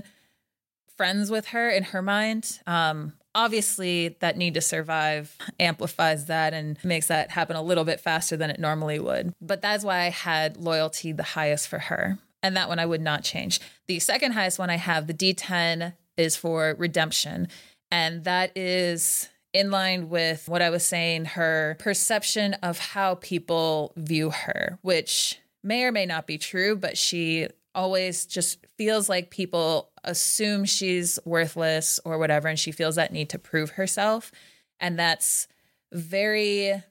friends 0.96 1.28
with 1.28 1.46
her 1.46 1.68
in 1.68 1.82
her 1.82 2.02
mind. 2.02 2.60
Um, 2.68 3.14
obviously, 3.34 4.16
that 4.20 4.36
need 4.36 4.54
to 4.54 4.60
survive 4.60 5.36
amplifies 5.58 6.26
that 6.26 6.54
and 6.54 6.78
makes 6.84 7.08
that 7.08 7.32
happen 7.32 7.56
a 7.56 7.62
little 7.62 7.84
bit 7.84 7.98
faster 7.98 8.36
than 8.36 8.48
it 8.48 8.60
normally 8.60 9.00
would. 9.00 9.34
But 9.40 9.60
that's 9.60 9.82
why 9.82 10.02
I 10.02 10.10
had 10.10 10.56
loyalty 10.56 11.10
the 11.10 11.24
highest 11.24 11.66
for 11.66 11.80
her 11.80 12.20
and 12.42 12.56
that 12.56 12.68
one 12.68 12.78
I 12.78 12.86
would 12.86 13.00
not 13.00 13.24
change. 13.24 13.60
The 13.86 13.98
second 13.98 14.32
highest 14.32 14.58
one 14.58 14.70
I 14.70 14.76
have, 14.76 15.06
the 15.06 15.14
D10, 15.14 15.94
is 16.16 16.36
for 16.36 16.74
redemption. 16.78 17.48
And 17.90 18.24
that 18.24 18.56
is 18.56 19.28
in 19.52 19.70
line 19.70 20.08
with 20.08 20.48
what 20.48 20.62
I 20.62 20.70
was 20.70 20.84
saying, 20.84 21.24
her 21.24 21.76
perception 21.78 22.54
of 22.62 22.78
how 22.78 23.16
people 23.16 23.92
view 23.96 24.30
her, 24.30 24.78
which 24.82 25.40
may 25.62 25.84
or 25.84 25.92
may 25.92 26.06
not 26.06 26.26
be 26.26 26.38
true, 26.38 26.76
but 26.76 26.96
she 26.96 27.48
always 27.74 28.26
just 28.26 28.64
feels 28.78 29.08
like 29.08 29.30
people 29.30 29.90
assume 30.04 30.64
she's 30.64 31.18
worthless 31.24 32.00
or 32.04 32.18
whatever. 32.18 32.48
And 32.48 32.58
she 32.58 32.72
feels 32.72 32.96
that 32.96 33.12
need 33.12 33.28
to 33.30 33.38
prove 33.38 33.70
herself. 33.70 34.32
And 34.78 34.98
that's 34.98 35.48
very 35.92 36.82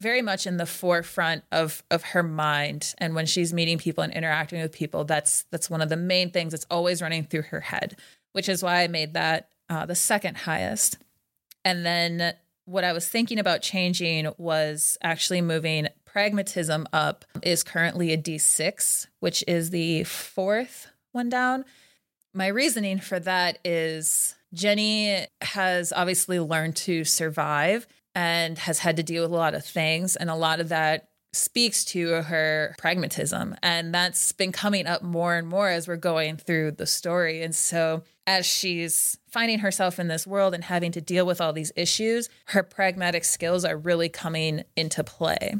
very 0.00 0.22
much 0.22 0.46
in 0.46 0.56
the 0.56 0.66
forefront 0.66 1.44
of 1.50 1.82
of 1.90 2.02
her 2.02 2.22
mind. 2.22 2.94
And 2.98 3.14
when 3.14 3.26
she's 3.26 3.52
meeting 3.52 3.78
people 3.78 4.04
and 4.04 4.12
interacting 4.12 4.60
with 4.60 4.72
people 4.72 5.04
that's 5.04 5.44
that's 5.50 5.70
one 5.70 5.80
of 5.80 5.88
the 5.88 5.96
main 5.96 6.30
things 6.30 6.52
that's 6.52 6.66
always 6.70 7.02
running 7.02 7.24
through 7.24 7.42
her 7.42 7.60
head 7.60 7.96
which 8.36 8.50
is 8.50 8.62
why 8.62 8.82
i 8.82 8.86
made 8.86 9.14
that 9.14 9.48
uh, 9.70 9.86
the 9.86 9.94
second 9.94 10.36
highest. 10.36 10.98
And 11.64 11.86
then 11.86 12.34
what 12.66 12.84
i 12.84 12.92
was 12.92 13.08
thinking 13.08 13.38
about 13.38 13.62
changing 13.62 14.30
was 14.36 14.98
actually 15.02 15.40
moving 15.40 15.88
pragmatism 16.04 16.86
up 16.92 17.24
is 17.42 17.62
currently 17.62 18.12
a 18.12 18.18
d6 18.18 19.06
which 19.20 19.42
is 19.48 19.70
the 19.70 20.04
fourth 20.04 20.88
one 21.12 21.30
down. 21.30 21.64
My 22.34 22.48
reasoning 22.48 22.98
for 22.98 23.18
that 23.20 23.58
is 23.64 24.34
jenny 24.52 25.26
has 25.40 25.92
obviously 25.94 26.38
learned 26.38 26.76
to 26.76 27.04
survive 27.04 27.86
and 28.16 28.58
has 28.58 28.78
had 28.78 28.96
to 28.96 29.02
deal 29.02 29.22
with 29.22 29.30
a 29.30 29.36
lot 29.36 29.54
of 29.54 29.64
things. 29.64 30.16
And 30.16 30.30
a 30.30 30.34
lot 30.34 30.58
of 30.58 30.70
that 30.70 31.10
speaks 31.34 31.84
to 31.84 32.22
her 32.22 32.74
pragmatism. 32.78 33.54
And 33.62 33.92
that's 33.92 34.32
been 34.32 34.52
coming 34.52 34.86
up 34.86 35.02
more 35.02 35.36
and 35.36 35.46
more 35.46 35.68
as 35.68 35.86
we're 35.86 35.96
going 35.96 36.38
through 36.38 36.72
the 36.72 36.86
story. 36.86 37.42
And 37.42 37.54
so, 37.54 38.02
as 38.26 38.44
she's 38.46 39.18
finding 39.28 39.60
herself 39.60 40.00
in 40.00 40.08
this 40.08 40.26
world 40.26 40.54
and 40.54 40.64
having 40.64 40.90
to 40.92 41.00
deal 41.00 41.26
with 41.26 41.40
all 41.40 41.52
these 41.52 41.70
issues, 41.76 42.28
her 42.46 42.62
pragmatic 42.62 43.22
skills 43.22 43.64
are 43.64 43.76
really 43.76 44.08
coming 44.08 44.64
into 44.74 45.04
play. 45.04 45.54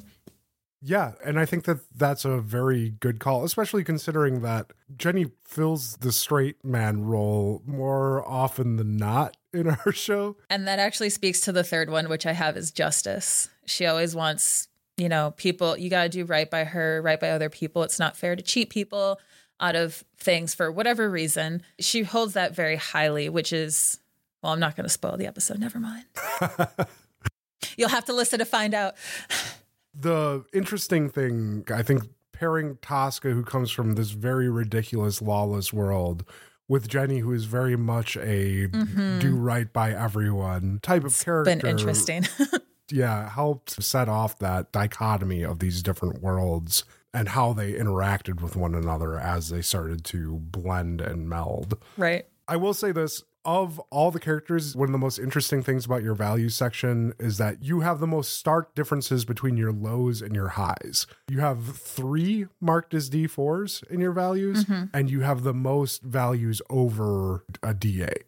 Yeah, 0.83 1.13
and 1.25 1.39
I 1.39 1.47
think 1.47 1.65
that 1.65 1.79
that's 1.95 2.25
a 2.25 2.39
very 2.39 2.91
good 2.91 3.19
call, 3.19 3.45
especially 3.45 3.83
considering 3.83 4.43
that 4.43 4.73
Jenny 4.97 5.27
fills 5.45 5.97
the 5.97 6.13
straight 6.13 6.63
man 6.65 7.05
role 7.05 7.63
more 7.67 8.27
often 8.29 8.77
than 8.77 8.97
not 8.97 9.37
in 9.53 9.69
our 9.69 9.93
show. 9.93 10.37
And 10.51 10.69
that 10.69 10.79
actually 10.79 11.11
speaks 11.11 11.41
to 11.43 11.53
the 11.53 11.65
third 11.65 11.91
one, 11.91 12.09
which 12.09 12.27
I 12.27 12.33
have 12.33 12.57
is 12.57 12.71
justice. 12.71 13.49
She 13.65 13.87
always 13.87 14.15
wants, 14.15 14.69
you 14.97 15.09
know, 15.09 15.33
people, 15.37 15.77
you 15.77 15.89
got 15.91 16.05
to 16.05 16.09
do 16.09 16.25
right 16.25 16.51
by 16.51 16.65
her, 16.65 17.01
right 17.03 17.19
by 17.19 17.31
other 17.31 17.51
people. 17.51 17.83
It's 17.83 17.99
not 17.99 18.17
fair 18.17 18.37
to 18.37 18.43
cheat 18.43 18.71
people 18.71 19.19
out 19.59 19.77
of 19.77 20.05
things 20.19 20.55
for 20.55 20.71
whatever 20.71 21.09
reason. 21.11 21.63
She 21.79 22.03
holds 22.03 22.35
that 22.35 22.55
very 22.55 22.77
highly, 22.77 23.29
which 23.29 23.53
is, 23.53 23.99
well, 24.43 24.53
I'm 24.53 24.61
not 24.61 24.77
going 24.77 24.85
to 24.85 24.91
spoil 24.91 25.17
the 25.17 25.27
episode. 25.27 25.59
Never 25.59 25.81
mind. 25.81 26.05
You'll 27.77 27.89
have 27.89 28.05
to 28.05 28.13
listen 28.13 28.39
to 28.39 28.45
find 28.45 28.75
out. 28.75 28.95
the 29.99 30.45
interesting 30.53 31.09
thing, 31.09 31.65
I 31.73 31.83
think, 31.83 32.03
pairing 32.33 32.79
Tosca, 32.83 33.31
who 33.31 33.43
comes 33.43 33.71
from 33.71 33.95
this 33.95 34.11
very 34.11 34.49
ridiculous, 34.49 35.23
lawless 35.23 35.73
world, 35.73 36.25
with 36.69 36.89
Jenny, 36.89 37.21
who 37.21 37.33
is 37.33 37.45
very 37.45 37.77
much 37.77 38.17
a 38.17 38.69
mm-hmm. 38.69 39.19
do 39.21 39.37
right 39.37 39.73
by 39.73 39.93
everyone 39.93 40.81
type 40.83 41.05
of 41.05 41.13
it's 41.13 41.25
character. 41.25 41.57
Been 41.57 41.67
interesting. 41.67 42.27
yeah, 42.91 43.31
helped 43.31 43.83
set 43.83 44.09
off 44.09 44.39
that 44.41 44.73
dichotomy 44.73 45.45
of 45.45 45.61
these 45.61 45.83
different 45.83 46.23
worlds 46.23 46.85
and 47.15 47.29
how 47.31 47.53
they 47.53 47.73
interacted 47.73 48.43
with 48.43 48.57
one 48.57 48.75
another 48.75 49.19
as 49.19 49.49
they 49.49 49.63
started 49.63 50.05
to 50.05 50.39
blend 50.41 51.01
and 51.01 51.29
meld. 51.29 51.79
Right. 51.97 52.27
I 52.49 52.57
will 52.57 52.75
say 52.75 52.93
this 52.93 53.23
of 53.47 53.79
all 53.91 54.11
the 54.11 54.21
characters, 54.21 54.75
one 54.77 54.89
of 54.89 54.93
the 54.93 54.99
most 54.99 55.19
interesting 55.19 55.63
things 55.63 55.87
about 55.87 56.03
your 56.03 56.15
value 56.15 56.49
section 56.49 57.15
is 57.19 57.39
that 57.39 57.63
you 57.63 57.81
have 57.81 58.01
the 58.01 58.07
most 58.07 58.37
stark 58.37 58.75
differences 58.75 59.25
between 59.25 59.57
your 59.57 59.73
lows 59.73 60.21
and 60.21 60.35
your 60.35 60.49
highs. 60.49 61.07
You 61.29 61.39
have 61.41 61.79
three 61.79 62.47
marked 62.61 62.93
as 62.93 63.09
D4s 63.09 63.87
in 63.89 64.01
your 64.01 64.13
values, 64.13 64.65
mm-hmm. 64.65 64.85
and 64.93 65.09
you 65.09 65.21
have 65.21 65.45
the 65.45 65.55
most 65.55 66.03
values 66.03 66.61
over 66.69 67.45
a 67.63 67.73
D8 67.73 68.25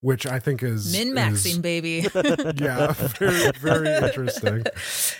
which 0.00 0.26
I 0.26 0.38
think 0.38 0.62
is 0.62 0.92
min 0.92 1.14
maxing, 1.14 1.62
baby. 1.62 2.06
yeah, 2.62 2.92
very, 2.92 3.50
very 3.52 3.88
interesting. 4.06 4.64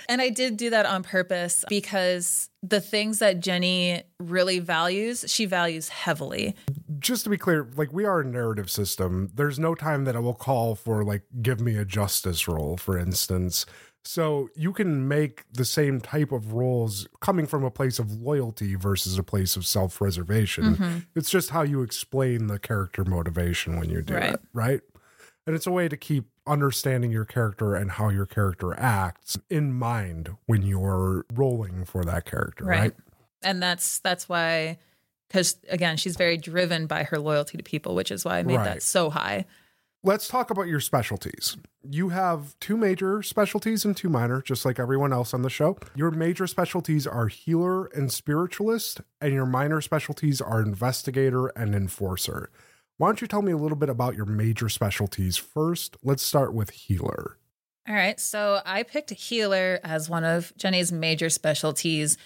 And 0.08 0.20
I 0.20 0.30
did 0.30 0.56
do 0.56 0.70
that 0.70 0.86
on 0.86 1.02
purpose 1.02 1.64
because 1.68 2.50
the 2.62 2.80
things 2.80 3.18
that 3.20 3.40
Jenny 3.40 4.02
really 4.18 4.58
values, 4.58 5.24
she 5.28 5.46
values 5.46 5.88
heavily. 5.88 6.54
Just 6.98 7.24
to 7.24 7.30
be 7.30 7.36
clear, 7.36 7.68
like 7.76 7.92
we 7.92 8.04
are 8.04 8.20
a 8.20 8.24
narrative 8.24 8.70
system. 8.70 9.30
There's 9.34 9.58
no 9.58 9.74
time 9.74 10.04
that 10.04 10.16
I 10.16 10.18
will 10.18 10.34
call 10.34 10.74
for 10.74 11.04
like 11.04 11.22
give 11.42 11.60
me 11.60 11.76
a 11.76 11.84
justice 11.84 12.48
roll, 12.48 12.76
for 12.76 12.98
instance. 12.98 13.66
So 14.06 14.50
you 14.54 14.72
can 14.72 15.08
make 15.08 15.44
the 15.52 15.64
same 15.64 16.00
type 16.00 16.30
of 16.30 16.52
rolls 16.52 17.08
coming 17.20 17.44
from 17.44 17.64
a 17.64 17.72
place 17.72 17.98
of 17.98 18.12
loyalty 18.12 18.76
versus 18.76 19.18
a 19.18 19.22
place 19.24 19.56
of 19.56 19.66
self 19.66 20.00
reservation. 20.00 20.76
Mm-hmm. 20.76 20.98
It's 21.16 21.28
just 21.28 21.50
how 21.50 21.62
you 21.62 21.82
explain 21.82 22.46
the 22.46 22.60
character 22.60 23.04
motivation 23.04 23.78
when 23.78 23.90
you 23.90 24.02
do 24.02 24.14
right. 24.14 24.34
it, 24.34 24.40
right? 24.52 24.80
And 25.44 25.56
it's 25.56 25.66
a 25.66 25.72
way 25.72 25.88
to 25.88 25.96
keep 25.96 26.26
understanding 26.46 27.10
your 27.10 27.24
character 27.24 27.74
and 27.74 27.90
how 27.90 28.08
your 28.08 28.26
character 28.26 28.78
acts 28.78 29.36
in 29.50 29.72
mind 29.72 30.30
when 30.46 30.62
you're 30.62 31.26
rolling 31.34 31.84
for 31.84 32.04
that 32.04 32.24
character, 32.24 32.64
right? 32.64 32.80
right? 32.80 32.94
And 33.42 33.60
that's 33.60 33.98
that's 33.98 34.28
why 34.28 34.78
because 35.28 35.56
again, 35.68 35.96
she's 35.96 36.16
very 36.16 36.36
driven 36.36 36.86
by 36.86 37.02
her 37.02 37.18
loyalty 37.18 37.58
to 37.58 37.64
people, 37.64 37.96
which 37.96 38.12
is 38.12 38.24
why 38.24 38.38
I 38.38 38.44
made 38.44 38.56
right. 38.56 38.64
that 38.64 38.82
so 38.84 39.10
high 39.10 39.46
let's 40.06 40.28
talk 40.28 40.50
about 40.50 40.68
your 40.68 40.78
specialties. 40.78 41.56
You 41.82 42.10
have 42.10 42.58
two 42.60 42.76
major 42.76 43.22
specialties 43.22 43.84
and 43.84 43.96
two 43.96 44.08
minor, 44.08 44.40
just 44.40 44.64
like 44.64 44.78
everyone 44.78 45.12
else 45.12 45.34
on 45.34 45.42
the 45.42 45.50
show. 45.50 45.76
Your 45.96 46.12
major 46.12 46.46
specialties 46.46 47.06
are 47.06 47.26
healer 47.26 47.86
and 47.86 48.10
spiritualist, 48.10 49.00
and 49.20 49.34
your 49.34 49.46
minor 49.46 49.80
specialties 49.80 50.40
are 50.40 50.62
investigator 50.62 51.48
and 51.48 51.74
enforcer. 51.74 52.50
Why 52.98 53.08
don't 53.08 53.20
you 53.20 53.26
tell 53.26 53.42
me 53.42 53.52
a 53.52 53.56
little 53.56 53.76
bit 53.76 53.88
about 53.88 54.14
your 54.14 54.26
major 54.26 54.68
specialties 54.68 55.36
first? 55.36 55.96
Let's 56.02 56.22
start 56.22 56.54
with 56.54 56.70
healer. 56.70 57.36
All 57.88 57.94
right. 57.94 58.18
So 58.18 58.60
I 58.64 58.84
picked 58.84 59.10
healer 59.10 59.80
as 59.82 60.08
one 60.08 60.24
of 60.24 60.52
Jenny's 60.56 60.92
major 60.92 61.30
specialties 61.30 62.16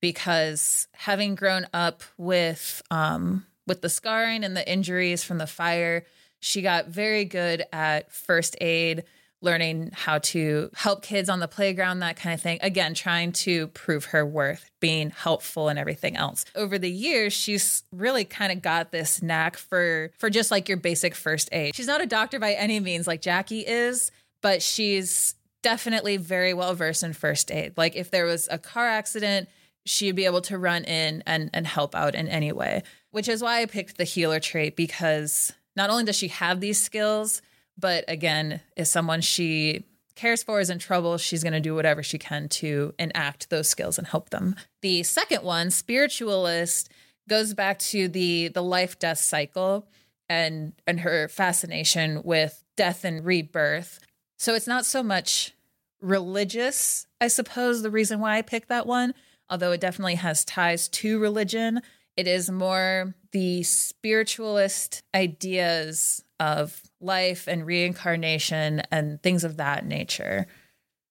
because 0.00 0.88
having 0.92 1.34
grown 1.34 1.66
up 1.72 2.02
with 2.16 2.82
um, 2.90 3.46
with 3.66 3.80
the 3.80 3.88
scarring 3.88 4.44
and 4.44 4.56
the 4.56 4.70
injuries 4.70 5.24
from 5.24 5.38
the 5.38 5.46
fire, 5.46 6.04
she 6.40 6.62
got 6.62 6.88
very 6.88 7.24
good 7.24 7.64
at 7.72 8.10
first 8.12 8.56
aid, 8.60 9.04
learning 9.42 9.90
how 9.92 10.18
to 10.18 10.70
help 10.74 11.02
kids 11.02 11.28
on 11.28 11.40
the 11.40 11.48
playground, 11.48 12.00
that 12.00 12.16
kind 12.16 12.34
of 12.34 12.40
thing. 12.40 12.58
Again, 12.62 12.94
trying 12.94 13.32
to 13.32 13.68
prove 13.68 14.06
her 14.06 14.24
worth, 14.24 14.70
being 14.80 15.10
helpful 15.10 15.68
and 15.68 15.78
everything 15.78 16.16
else. 16.16 16.44
Over 16.54 16.78
the 16.78 16.90
years, 16.90 17.32
she's 17.32 17.84
really 17.92 18.24
kind 18.24 18.52
of 18.52 18.62
got 18.62 18.90
this 18.90 19.22
knack 19.22 19.56
for 19.56 20.10
for 20.18 20.28
just 20.30 20.50
like 20.50 20.68
your 20.68 20.78
basic 20.78 21.14
first 21.14 21.48
aid. 21.52 21.74
She's 21.74 21.86
not 21.86 22.02
a 22.02 22.06
doctor 22.06 22.38
by 22.38 22.52
any 22.54 22.80
means 22.80 23.06
like 23.06 23.22
Jackie 23.22 23.66
is, 23.66 24.10
but 24.42 24.62
she's 24.62 25.34
definitely 25.62 26.16
very 26.16 26.54
well 26.54 26.74
versed 26.74 27.02
in 27.02 27.12
first 27.12 27.50
aid. 27.50 27.74
Like 27.76 27.96
if 27.96 28.10
there 28.10 28.24
was 28.24 28.48
a 28.50 28.58
car 28.58 28.88
accident, 28.88 29.48
she'd 29.84 30.16
be 30.16 30.24
able 30.24 30.40
to 30.42 30.58
run 30.58 30.84
in 30.84 31.22
and 31.26 31.50
and 31.52 31.66
help 31.66 31.94
out 31.94 32.14
in 32.14 32.28
any 32.28 32.52
way. 32.52 32.82
Which 33.10 33.28
is 33.28 33.42
why 33.42 33.62
I 33.62 33.66
picked 33.66 33.96
the 33.96 34.04
healer 34.04 34.38
trait 34.38 34.76
because 34.76 35.52
not 35.80 35.88
only 35.88 36.04
does 36.04 36.16
she 36.16 36.28
have 36.28 36.60
these 36.60 36.78
skills, 36.78 37.40
but 37.78 38.04
again, 38.06 38.60
is 38.76 38.90
someone 38.90 39.22
she 39.22 39.86
cares 40.14 40.42
for 40.42 40.60
is 40.60 40.68
in 40.68 40.78
trouble, 40.78 41.16
she's 41.16 41.42
going 41.42 41.54
to 41.54 41.60
do 41.60 41.74
whatever 41.74 42.02
she 42.02 42.18
can 42.18 42.50
to 42.50 42.92
enact 42.98 43.48
those 43.48 43.66
skills 43.66 43.96
and 43.96 44.06
help 44.06 44.28
them. 44.28 44.56
The 44.82 45.02
second 45.04 45.42
one, 45.42 45.70
spiritualist, 45.70 46.90
goes 47.30 47.54
back 47.54 47.78
to 47.78 48.08
the 48.08 48.48
the 48.48 48.62
life 48.62 48.98
death 48.98 49.20
cycle 49.20 49.88
and 50.28 50.74
and 50.86 51.00
her 51.00 51.28
fascination 51.28 52.22
with 52.24 52.62
death 52.76 53.02
and 53.02 53.24
rebirth. 53.24 54.00
So 54.38 54.54
it's 54.54 54.66
not 54.66 54.84
so 54.84 55.02
much 55.02 55.54
religious, 56.02 57.06
I 57.22 57.28
suppose, 57.28 57.80
the 57.80 57.90
reason 57.90 58.20
why 58.20 58.36
I 58.36 58.42
picked 58.42 58.68
that 58.68 58.86
one, 58.86 59.14
although 59.48 59.72
it 59.72 59.80
definitely 59.80 60.16
has 60.16 60.44
ties 60.44 60.88
to 60.88 61.18
religion. 61.18 61.80
It 62.20 62.28
is 62.28 62.50
more 62.50 63.14
the 63.32 63.62
spiritualist 63.62 65.02
ideas 65.14 66.22
of 66.38 66.82
life 67.00 67.48
and 67.48 67.64
reincarnation 67.64 68.82
and 68.90 69.22
things 69.22 69.42
of 69.42 69.56
that 69.56 69.86
nature. 69.86 70.46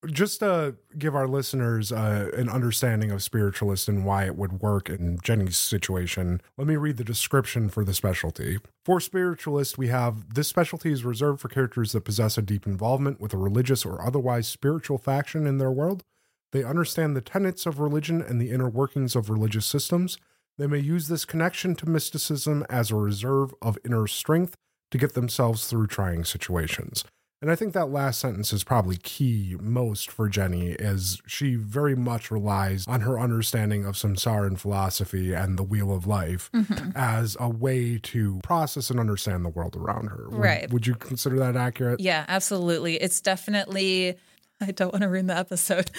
Just 0.05 0.41
to 0.41 0.75
give 0.99 1.15
our 1.15 1.27
listeners 1.27 1.91
uh, 1.91 2.29
an 2.37 2.47
understanding 2.47 3.09
of 3.09 3.23
spiritualist 3.23 3.89
and 3.89 4.05
why 4.05 4.25
it 4.25 4.35
would 4.35 4.61
work 4.61 4.87
in 4.87 5.17
Jenny's 5.23 5.57
situation, 5.57 6.41
let 6.57 6.67
me 6.67 6.75
read 6.75 6.97
the 6.97 7.03
description 7.03 7.69
for 7.69 7.83
the 7.83 7.95
specialty. 7.95 8.59
For 8.85 8.99
spiritualist, 9.01 9.79
we 9.79 9.87
have 9.87 10.35
this 10.35 10.47
specialty 10.47 10.91
is 10.91 11.03
reserved 11.03 11.41
for 11.41 11.47
characters 11.47 11.93
that 11.93 12.05
possess 12.05 12.37
a 12.37 12.43
deep 12.43 12.67
involvement 12.67 13.19
with 13.19 13.33
a 13.33 13.37
religious 13.37 13.83
or 13.83 13.99
otherwise 14.05 14.47
spiritual 14.47 14.99
faction 14.99 15.47
in 15.47 15.57
their 15.57 15.71
world. 15.71 16.03
They 16.51 16.63
understand 16.63 17.15
the 17.15 17.21
tenets 17.21 17.65
of 17.65 17.79
religion 17.79 18.21
and 18.21 18.39
the 18.39 18.51
inner 18.51 18.69
workings 18.69 19.15
of 19.15 19.31
religious 19.31 19.65
systems. 19.65 20.19
They 20.59 20.67
may 20.67 20.79
use 20.79 21.07
this 21.07 21.23
connection 21.23 21.73
to 21.75 21.89
mysticism 21.89 22.65
as 22.69 22.91
a 22.91 22.95
reserve 22.95 23.55
of 23.61 23.77
inner 23.85 24.07
strength 24.07 24.55
to 24.91 24.97
get 24.97 25.13
themselves 25.13 25.67
through 25.67 25.87
trying 25.87 26.25
situations. 26.25 27.05
And 27.41 27.49
I 27.49 27.55
think 27.55 27.73
that 27.73 27.89
last 27.89 28.19
sentence 28.19 28.51
is 28.51 28.65
probably 28.65 28.97
key 28.97 29.55
most 29.61 30.11
for 30.11 30.27
Jenny, 30.27 30.77
as 30.77 31.21
she 31.25 31.55
very 31.55 31.95
much 31.95 32.29
relies 32.29 32.85
on 32.85 32.99
her 33.01 33.17
understanding 33.17 33.85
of 33.85 33.95
samsara 33.95 34.47
and 34.47 34.59
philosophy 34.59 35.33
and 35.33 35.57
the 35.57 35.63
wheel 35.63 35.93
of 35.93 36.05
life 36.05 36.51
mm-hmm. 36.53 36.91
as 36.93 37.37
a 37.39 37.47
way 37.47 37.97
to 37.97 38.41
process 38.43 38.89
and 38.89 38.99
understand 38.99 39.45
the 39.45 39.49
world 39.49 39.77
around 39.77 40.07
her. 40.07 40.25
Would, 40.29 40.39
right. 40.39 40.73
Would 40.73 40.85
you 40.85 40.95
consider 40.95 41.39
that 41.39 41.55
accurate? 41.55 42.01
Yeah, 42.01 42.25
absolutely. 42.27 42.97
It's 42.97 43.21
definitely, 43.21 44.17
I 44.59 44.71
don't 44.71 44.91
want 44.91 45.03
to 45.03 45.07
ruin 45.07 45.27
the 45.27 45.37
episode. 45.37 45.89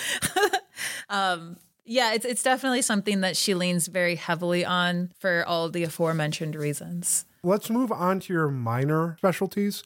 um, 1.09 1.57
yeah, 1.91 2.13
it's 2.13 2.25
it's 2.25 2.43
definitely 2.45 2.83
something 2.83 3.21
that 3.23 3.37
she 3.37 3.53
leans 3.53 3.89
very 3.89 4.15
heavily 4.15 4.65
on 4.65 5.11
for 5.19 5.45
all 5.47 5.69
the 5.69 5.83
aforementioned 5.83 6.55
reasons. 6.55 7.25
Let's 7.43 7.69
move 7.69 7.91
on 7.91 8.21
to 8.21 8.33
your 8.33 8.49
minor 8.49 9.17
specialties. 9.19 9.83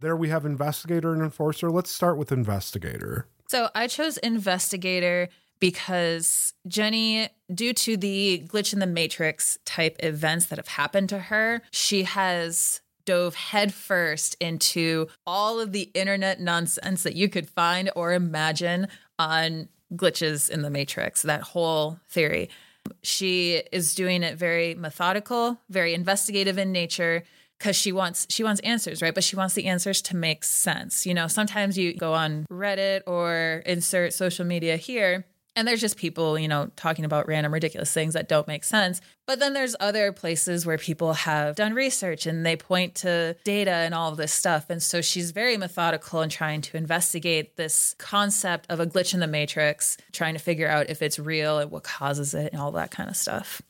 There 0.00 0.16
we 0.16 0.28
have 0.28 0.46
investigator 0.46 1.12
and 1.12 1.22
enforcer. 1.22 1.72
Let's 1.72 1.90
start 1.90 2.18
with 2.18 2.30
investigator. 2.30 3.26
So 3.48 3.68
I 3.74 3.88
chose 3.88 4.16
investigator 4.18 5.28
because 5.58 6.54
Jenny, 6.68 7.30
due 7.52 7.72
to 7.72 7.96
the 7.96 8.46
glitch 8.46 8.72
in 8.72 8.78
the 8.78 8.86
matrix 8.86 9.58
type 9.64 9.96
events 10.00 10.46
that 10.46 10.58
have 10.58 10.68
happened 10.68 11.08
to 11.08 11.18
her, 11.18 11.62
she 11.72 12.04
has 12.04 12.80
dove 13.06 13.34
headfirst 13.34 14.36
into 14.40 15.08
all 15.26 15.58
of 15.58 15.72
the 15.72 15.90
internet 15.94 16.40
nonsense 16.40 17.02
that 17.02 17.16
you 17.16 17.28
could 17.28 17.48
find 17.48 17.90
or 17.96 18.12
imagine 18.12 18.86
on 19.18 19.68
glitches 19.96 20.50
in 20.50 20.62
the 20.62 20.70
matrix, 20.70 21.22
that 21.22 21.42
whole 21.42 21.98
theory. 22.08 22.48
She 23.02 23.62
is 23.72 23.94
doing 23.94 24.22
it 24.22 24.36
very 24.36 24.74
methodical, 24.74 25.58
very 25.70 25.94
investigative 25.94 26.58
in 26.58 26.72
nature 26.72 27.24
because 27.58 27.76
she 27.76 27.92
wants 27.92 28.26
she 28.28 28.44
wants 28.44 28.60
answers, 28.60 29.00
right? 29.00 29.14
But 29.14 29.24
she 29.24 29.36
wants 29.36 29.54
the 29.54 29.66
answers 29.66 30.02
to 30.02 30.16
make 30.16 30.44
sense. 30.44 31.06
You 31.06 31.14
know, 31.14 31.28
sometimes 31.28 31.78
you 31.78 31.94
go 31.94 32.12
on 32.12 32.46
Reddit 32.50 33.02
or 33.06 33.62
insert 33.64 34.12
social 34.12 34.44
media 34.44 34.76
here 34.76 35.24
and 35.56 35.68
there's 35.68 35.80
just 35.80 35.96
people, 35.96 36.38
you 36.38 36.48
know, 36.48 36.70
talking 36.76 37.04
about 37.04 37.28
random 37.28 37.52
ridiculous 37.52 37.92
things 37.92 38.14
that 38.14 38.28
don't 38.28 38.48
make 38.48 38.64
sense. 38.64 39.00
But 39.26 39.38
then 39.38 39.54
there's 39.54 39.76
other 39.78 40.12
places 40.12 40.66
where 40.66 40.78
people 40.78 41.12
have 41.12 41.56
done 41.56 41.74
research 41.74 42.26
and 42.26 42.44
they 42.44 42.56
point 42.56 42.96
to 42.96 43.36
data 43.44 43.70
and 43.70 43.94
all 43.94 44.10
of 44.10 44.16
this 44.16 44.32
stuff. 44.32 44.68
And 44.68 44.82
so 44.82 45.00
she's 45.00 45.30
very 45.30 45.56
methodical 45.56 46.22
in 46.22 46.28
trying 46.28 46.60
to 46.62 46.76
investigate 46.76 47.56
this 47.56 47.94
concept 47.98 48.66
of 48.68 48.80
a 48.80 48.86
glitch 48.86 49.14
in 49.14 49.20
the 49.20 49.26
matrix, 49.26 49.96
trying 50.12 50.34
to 50.34 50.40
figure 50.40 50.68
out 50.68 50.90
if 50.90 51.02
it's 51.02 51.18
real 51.18 51.58
and 51.58 51.70
what 51.70 51.84
causes 51.84 52.34
it 52.34 52.52
and 52.52 52.60
all 52.60 52.72
that 52.72 52.90
kind 52.90 53.08
of 53.08 53.16
stuff. 53.16 53.62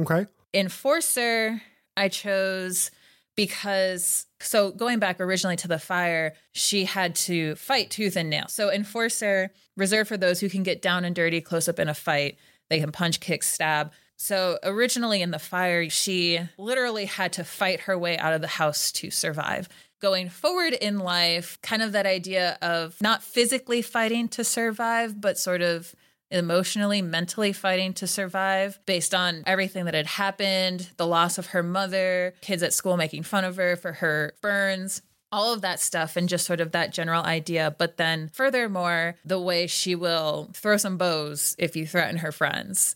Okay. 0.00 0.26
Enforcer, 0.54 1.60
I 1.96 2.08
chose 2.08 2.90
because 3.36 4.26
so 4.40 4.70
going 4.70 4.98
back 4.98 5.20
originally 5.20 5.56
to 5.56 5.68
the 5.68 5.78
fire, 5.78 6.34
she 6.52 6.84
had 6.84 7.14
to 7.14 7.54
fight 7.56 7.90
tooth 7.90 8.16
and 8.16 8.28
nail. 8.30 8.46
So 8.48 8.70
enforcer 8.70 9.50
reserved 9.76 10.08
for 10.08 10.16
those 10.16 10.40
who 10.40 10.48
can 10.48 10.62
get 10.62 10.82
down 10.82 11.04
and 11.04 11.14
dirty 11.14 11.40
close 11.40 11.68
up 11.68 11.78
in 11.78 11.88
a 11.88 11.94
fight. 11.94 12.36
They 12.68 12.80
can 12.80 12.92
punch, 12.92 13.20
kick, 13.20 13.42
stab. 13.42 13.92
So 14.16 14.58
originally 14.62 15.22
in 15.22 15.30
the 15.30 15.38
fire, 15.38 15.88
she 15.90 16.40
literally 16.56 17.06
had 17.06 17.32
to 17.34 17.44
fight 17.44 17.80
her 17.80 17.98
way 17.98 18.16
out 18.18 18.34
of 18.34 18.40
the 18.40 18.46
house 18.46 18.92
to 18.92 19.10
survive. 19.10 19.68
Going 20.00 20.28
forward 20.28 20.74
in 20.74 20.98
life, 20.98 21.58
kind 21.62 21.82
of 21.82 21.92
that 21.92 22.06
idea 22.06 22.58
of 22.60 23.00
not 23.00 23.22
physically 23.22 23.82
fighting 23.82 24.28
to 24.28 24.44
survive, 24.44 25.20
but 25.20 25.38
sort 25.38 25.62
of 25.62 25.94
emotionally, 26.32 27.02
mentally 27.02 27.52
fighting 27.52 27.92
to 27.94 28.06
survive 28.06 28.78
based 28.86 29.14
on 29.14 29.42
everything 29.46 29.84
that 29.84 29.94
had 29.94 30.06
happened 30.06 30.90
the 30.96 31.06
loss 31.06 31.38
of 31.38 31.46
her 31.46 31.62
mother, 31.62 32.34
kids 32.40 32.62
at 32.62 32.72
school 32.72 32.96
making 32.96 33.22
fun 33.22 33.44
of 33.44 33.56
her 33.56 33.76
for 33.76 33.92
her 33.94 34.34
burns. 34.40 35.02
All 35.30 35.54
of 35.54 35.62
that 35.62 35.80
stuff 35.80 36.16
and 36.16 36.28
just 36.28 36.44
sort 36.44 36.60
of 36.60 36.72
that 36.72 36.92
general 36.92 37.24
idea. 37.24 37.74
But 37.78 37.96
then, 37.96 38.28
furthermore, 38.34 39.16
the 39.24 39.40
way 39.40 39.66
she 39.66 39.94
will 39.94 40.50
throw 40.52 40.76
some 40.76 40.98
bows 40.98 41.56
if 41.58 41.74
you 41.74 41.86
threaten 41.86 42.18
her 42.18 42.32
friends. 42.32 42.94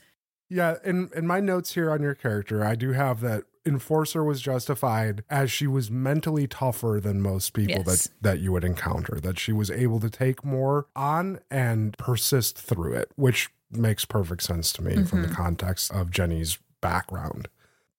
Yeah, 0.50 0.76
in 0.84 1.10
in 1.14 1.26
my 1.26 1.40
notes 1.40 1.74
here 1.74 1.90
on 1.90 2.02
your 2.02 2.14
character, 2.14 2.64
I 2.64 2.74
do 2.74 2.92
have 2.92 3.20
that 3.20 3.44
enforcer 3.66 4.22
was 4.24 4.40
justified 4.40 5.24
as 5.28 5.50
she 5.50 5.66
was 5.66 5.90
mentally 5.90 6.46
tougher 6.46 7.00
than 7.02 7.20
most 7.20 7.52
people 7.52 7.82
yes. 7.86 8.04
that 8.04 8.10
that 8.22 8.38
you 8.40 8.52
would 8.52 8.64
encounter 8.64 9.18
that 9.20 9.38
she 9.38 9.52
was 9.52 9.70
able 9.70 10.00
to 10.00 10.08
take 10.08 10.44
more 10.44 10.86
on 10.94 11.40
and 11.50 11.96
persist 11.98 12.58
through 12.58 12.94
it 12.94 13.10
which 13.16 13.50
makes 13.70 14.04
perfect 14.04 14.42
sense 14.42 14.72
to 14.72 14.82
me 14.82 14.92
mm-hmm. 14.92 15.04
from 15.04 15.22
the 15.22 15.28
mm-hmm. 15.28 15.36
context 15.36 15.90
of 15.92 16.10
Jenny's 16.10 16.58
background 16.80 17.48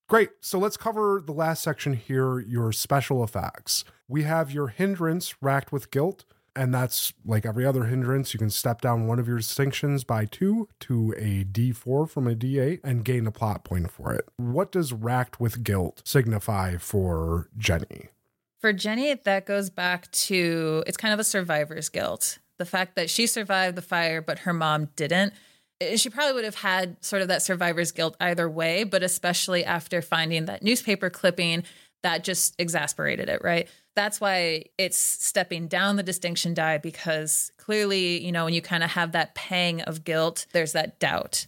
Great. 0.09 0.29
So 0.39 0.57
let's 0.57 0.77
cover 0.77 1.21
the 1.25 1.33
last 1.33 1.61
section 1.61 1.91
here 1.91 2.39
your 2.39 2.71
special 2.71 3.25
effects. 3.25 3.83
We 4.07 4.23
have 4.23 4.51
your 4.51 4.69
hindrance 4.69 5.35
racked 5.41 5.73
with 5.73 5.91
guilt, 5.91 6.23
and 6.57 6.73
that's 6.73 7.13
like 7.23 7.45
every 7.45 7.65
other 7.65 7.85
hindrance. 7.85 8.33
You 8.33 8.39
can 8.39 8.49
step 8.49 8.81
down 8.81 9.07
one 9.07 9.19
of 9.19 9.27
your 9.27 9.37
distinctions 9.37 10.03
by 10.03 10.25
two 10.25 10.67
to 10.81 11.13
a 11.17 11.43
D4 11.45 12.09
from 12.09 12.27
a 12.27 12.35
D8 12.35 12.79
and 12.83 13.05
gain 13.05 13.27
a 13.27 13.31
plot 13.31 13.63
point 13.63 13.91
for 13.91 14.13
it. 14.13 14.27
What 14.37 14.71
does 14.71 14.91
racked 14.91 15.39
with 15.39 15.63
guilt 15.63 16.01
signify 16.03 16.77
for 16.77 17.49
Jenny? 17.57 18.09
For 18.59 18.73
Jenny, 18.73 19.13
that 19.13 19.45
goes 19.45 19.69
back 19.69 20.09
to 20.11 20.83
it's 20.87 20.97
kind 20.97 21.13
of 21.13 21.19
a 21.19 21.23
survivor's 21.23 21.89
guilt. 21.89 22.39
The 22.57 22.65
fact 22.65 22.95
that 22.95 23.09
she 23.09 23.27
survived 23.27 23.77
the 23.77 23.83
fire, 23.83 24.21
but 24.21 24.39
her 24.39 24.53
mom 24.53 24.89
didn't. 24.95 25.33
Eh, 25.79 25.95
she 25.95 26.09
probably 26.09 26.33
would 26.33 26.43
have 26.43 26.55
had 26.55 26.97
sort 27.05 27.21
of 27.21 27.27
that 27.27 27.43
survivor's 27.43 27.91
guilt 27.91 28.17
either 28.19 28.49
way, 28.49 28.83
but 28.83 29.03
especially 29.03 29.63
after 29.63 30.01
finding 30.01 30.45
that 30.45 30.63
newspaper 30.63 31.11
clipping 31.11 31.63
that 32.03 32.23
just 32.23 32.55
exasperated 32.59 33.29
it, 33.29 33.43
right? 33.43 33.67
That's 33.97 34.21
why 34.21 34.65
it's 34.77 34.95
stepping 34.95 35.67
down 35.67 35.95
the 35.95 36.03
distinction 36.03 36.53
die 36.53 36.77
because 36.77 37.51
clearly, 37.57 38.23
you 38.23 38.31
know, 38.31 38.45
when 38.45 38.53
you 38.53 38.61
kind 38.61 38.83
of 38.83 38.91
have 38.91 39.11
that 39.13 39.33
pang 39.33 39.81
of 39.81 40.03
guilt, 40.03 40.45
there's 40.53 40.73
that 40.73 40.99
doubt. 40.99 41.47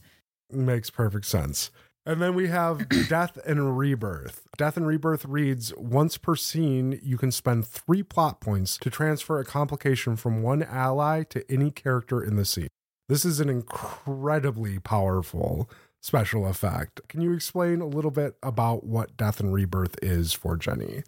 Makes 0.51 0.89
perfect 0.89 1.27
sense. 1.27 1.69
And 2.07 2.19
then 2.19 2.33
we 2.33 2.47
have 2.47 2.89
Death 3.07 3.37
and 3.45 3.77
Rebirth. 3.77 4.47
Death 4.57 4.77
and 4.77 4.87
Rebirth 4.87 5.25
reads 5.25 5.75
Once 5.77 6.17
per 6.17 6.35
scene, 6.35 6.99
you 7.03 7.19
can 7.19 7.31
spend 7.31 7.67
three 7.67 8.01
plot 8.01 8.41
points 8.41 8.79
to 8.79 8.89
transfer 8.89 9.37
a 9.37 9.45
complication 9.45 10.15
from 10.15 10.41
one 10.41 10.63
ally 10.63 11.21
to 11.25 11.45
any 11.51 11.69
character 11.69 12.19
in 12.19 12.35
the 12.35 12.45
scene. 12.45 12.69
This 13.09 13.25
is 13.25 13.39
an 13.39 13.49
incredibly 13.49 14.79
powerful 14.79 15.69
special 16.01 16.47
effect. 16.47 17.07
Can 17.09 17.21
you 17.21 17.31
explain 17.31 17.79
a 17.79 17.85
little 17.85 18.09
bit 18.09 18.37
about 18.41 18.85
what 18.85 19.15
Death 19.15 19.39
and 19.39 19.53
Rebirth 19.53 19.97
is 20.01 20.33
for 20.33 20.57
Jenny? 20.57 21.03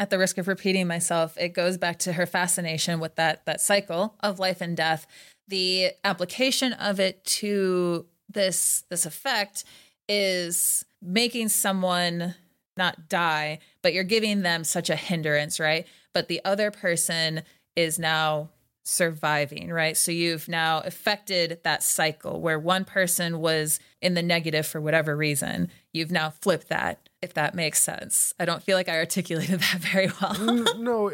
At 0.00 0.08
the 0.08 0.18
risk 0.18 0.38
of 0.38 0.48
repeating 0.48 0.86
myself, 0.86 1.36
it 1.36 1.50
goes 1.50 1.76
back 1.76 1.98
to 2.00 2.14
her 2.14 2.24
fascination 2.24 3.00
with 3.00 3.16
that 3.16 3.44
that 3.44 3.60
cycle 3.60 4.14
of 4.20 4.38
life 4.38 4.62
and 4.62 4.74
death. 4.74 5.06
The 5.46 5.92
application 6.02 6.72
of 6.72 6.98
it 6.98 7.22
to 7.26 8.06
this 8.30 8.84
this 8.88 9.04
effect 9.04 9.64
is 10.08 10.86
making 11.02 11.50
someone 11.50 12.34
not 12.78 13.10
die, 13.10 13.58
but 13.82 13.92
you're 13.92 14.02
giving 14.02 14.40
them 14.40 14.64
such 14.64 14.88
a 14.88 14.96
hindrance, 14.96 15.60
right? 15.60 15.86
But 16.14 16.28
the 16.28 16.40
other 16.46 16.70
person 16.70 17.42
is 17.76 17.98
now 17.98 18.48
surviving, 18.82 19.70
right? 19.70 19.98
So 19.98 20.12
you've 20.12 20.48
now 20.48 20.80
affected 20.80 21.60
that 21.62 21.82
cycle 21.82 22.40
where 22.40 22.58
one 22.58 22.86
person 22.86 23.40
was 23.40 23.78
in 24.00 24.14
the 24.14 24.22
negative 24.22 24.66
for 24.66 24.80
whatever 24.80 25.14
reason. 25.14 25.68
You've 25.92 26.10
now 26.10 26.30
flipped 26.30 26.68
that, 26.70 27.09
if 27.22 27.34
that 27.34 27.54
makes 27.54 27.82
sense. 27.82 28.34
I 28.40 28.44
don't 28.44 28.62
feel 28.62 28.76
like 28.76 28.88
I 28.88 28.96
articulated 28.98 29.60
that 29.72 29.78
very 29.80 30.10
well. 30.20 30.34
No, 30.78 31.10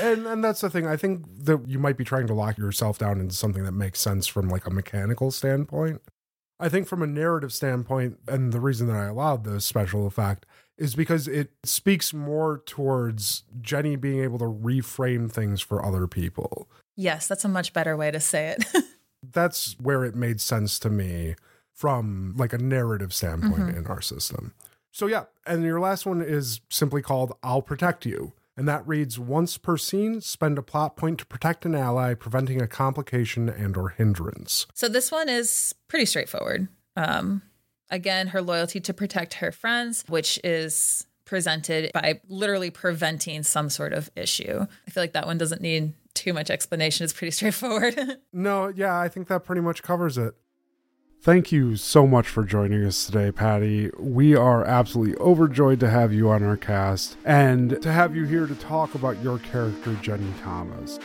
and 0.00 0.26
and 0.26 0.42
that's 0.44 0.60
the 0.60 0.70
thing. 0.70 0.86
I 0.86 0.96
think 0.96 1.24
that 1.44 1.68
you 1.68 1.78
might 1.78 1.96
be 1.96 2.04
trying 2.04 2.26
to 2.26 2.34
lock 2.34 2.58
yourself 2.58 2.98
down 2.98 3.20
into 3.20 3.34
something 3.34 3.64
that 3.64 3.72
makes 3.72 4.00
sense 4.00 4.26
from 4.26 4.48
like 4.48 4.66
a 4.66 4.70
mechanical 4.70 5.30
standpoint. 5.30 6.02
I 6.60 6.68
think 6.68 6.86
from 6.86 7.02
a 7.02 7.06
narrative 7.06 7.52
standpoint, 7.52 8.18
and 8.28 8.52
the 8.52 8.60
reason 8.60 8.86
that 8.86 8.96
I 8.96 9.06
allowed 9.06 9.44
the 9.44 9.60
special 9.60 10.06
effect 10.06 10.46
is 10.78 10.94
because 10.94 11.28
it 11.28 11.50
speaks 11.64 12.12
more 12.14 12.62
towards 12.66 13.42
Jenny 13.60 13.96
being 13.96 14.22
able 14.22 14.38
to 14.38 14.44
reframe 14.44 15.30
things 15.30 15.60
for 15.60 15.84
other 15.84 16.06
people. 16.06 16.68
yes, 16.96 17.26
that's 17.26 17.44
a 17.44 17.48
much 17.48 17.72
better 17.72 17.96
way 17.96 18.10
to 18.10 18.20
say 18.20 18.48
it. 18.56 18.64
That's 19.32 19.74
where 19.80 20.04
it 20.04 20.14
made 20.14 20.38
sense 20.40 20.78
to 20.80 20.90
me 20.90 21.34
from 21.72 22.34
like 22.36 22.52
a 22.52 22.58
narrative 22.58 23.14
standpoint 23.14 23.70
Mhm. 23.70 23.76
in 23.78 23.86
our 23.86 24.00
system. 24.02 24.52
So 24.94 25.08
yeah, 25.08 25.24
and 25.44 25.64
your 25.64 25.80
last 25.80 26.06
one 26.06 26.22
is 26.22 26.60
simply 26.70 27.02
called 27.02 27.32
I'll 27.42 27.62
protect 27.62 28.06
you. 28.06 28.32
And 28.56 28.68
that 28.68 28.86
reads 28.86 29.18
once 29.18 29.58
per 29.58 29.76
scene, 29.76 30.20
spend 30.20 30.56
a 30.56 30.62
plot 30.62 30.96
point 30.96 31.18
to 31.18 31.26
protect 31.26 31.66
an 31.66 31.74
ally, 31.74 32.14
preventing 32.14 32.62
a 32.62 32.68
complication 32.68 33.48
and 33.48 33.76
or 33.76 33.88
hindrance. 33.88 34.68
So 34.72 34.88
this 34.88 35.10
one 35.10 35.28
is 35.28 35.74
pretty 35.88 36.06
straightforward. 36.06 36.68
Um, 36.94 37.42
again, 37.90 38.28
her 38.28 38.40
loyalty 38.40 38.78
to 38.78 38.94
protect 38.94 39.34
her 39.34 39.50
friends, 39.50 40.04
which 40.06 40.38
is 40.44 41.04
presented 41.24 41.90
by 41.92 42.20
literally 42.28 42.70
preventing 42.70 43.42
some 43.42 43.70
sort 43.70 43.92
of 43.92 44.08
issue. 44.14 44.64
I 44.86 44.90
feel 44.92 45.02
like 45.02 45.14
that 45.14 45.26
one 45.26 45.38
doesn't 45.38 45.60
need 45.60 45.94
too 46.14 46.32
much 46.32 46.50
explanation. 46.50 47.02
It's 47.02 47.12
pretty 47.12 47.30
straightforward. 47.32 48.18
No, 48.32 48.68
yeah, 48.68 48.96
I 48.96 49.08
think 49.08 49.26
that 49.26 49.42
pretty 49.42 49.60
much 49.60 49.82
covers 49.82 50.16
it. 50.16 50.36
Thank 51.24 51.50
you 51.50 51.76
so 51.76 52.06
much 52.06 52.28
for 52.28 52.44
joining 52.44 52.84
us 52.84 53.06
today, 53.06 53.32
Patty. 53.32 53.90
We 53.98 54.36
are 54.36 54.62
absolutely 54.62 55.16
overjoyed 55.16 55.80
to 55.80 55.88
have 55.88 56.12
you 56.12 56.28
on 56.28 56.42
our 56.42 56.58
cast 56.58 57.16
and 57.24 57.80
to 57.80 57.90
have 57.90 58.14
you 58.14 58.26
here 58.26 58.46
to 58.46 58.54
talk 58.56 58.94
about 58.94 59.22
your 59.22 59.38
character, 59.38 59.94
Jenny 60.02 60.30
Thomas. 60.42 60.98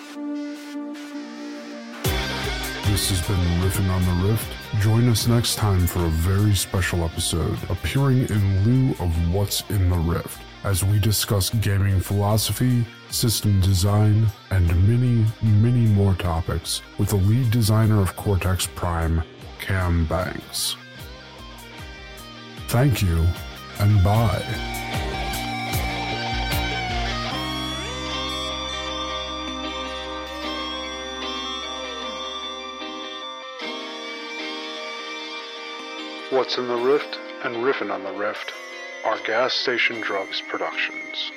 This 2.83 3.09
has 3.11 3.25
been 3.25 3.39
Riffin 3.61 3.89
on 3.89 4.03
the 4.03 4.27
Rift. 4.27 4.51
Join 4.81 5.07
us 5.07 5.25
next 5.25 5.55
time 5.55 5.87
for 5.87 6.03
a 6.03 6.09
very 6.09 6.53
special 6.53 7.05
episode 7.05 7.57
appearing 7.69 8.27
in 8.29 8.63
lieu 8.65 8.91
of 8.99 9.33
What's 9.33 9.61
in 9.69 9.89
the 9.89 9.99
Rift 9.99 10.41
as 10.65 10.83
we 10.83 10.99
discuss 10.99 11.49
gaming 11.49 12.01
philosophy, 12.01 12.85
system 13.09 13.61
design, 13.61 14.27
and 14.51 14.67
many, 14.85 15.25
many 15.41 15.87
more 15.93 16.13
topics 16.15 16.81
with 16.97 17.07
the 17.07 17.15
lead 17.15 17.49
designer 17.51 18.01
of 18.01 18.17
Cortex 18.17 18.67
Prime, 18.67 19.23
Cam 19.69 20.03
Banks. 20.05 20.75
Thank 22.69 23.03
you, 23.03 23.23
and 23.77 24.03
bye. 24.03 24.43
What's 36.31 36.57
in 36.57 36.67
the 36.67 36.75
Rift 36.75 37.19
and 37.43 37.57
Riffin 37.57 37.91
on 37.91 38.03
the 38.03 38.13
Rift 38.13 38.51
are 39.05 39.19
Gas 39.19 39.53
Station 39.53 40.01
Drugs 40.01 40.41
productions. 40.41 41.31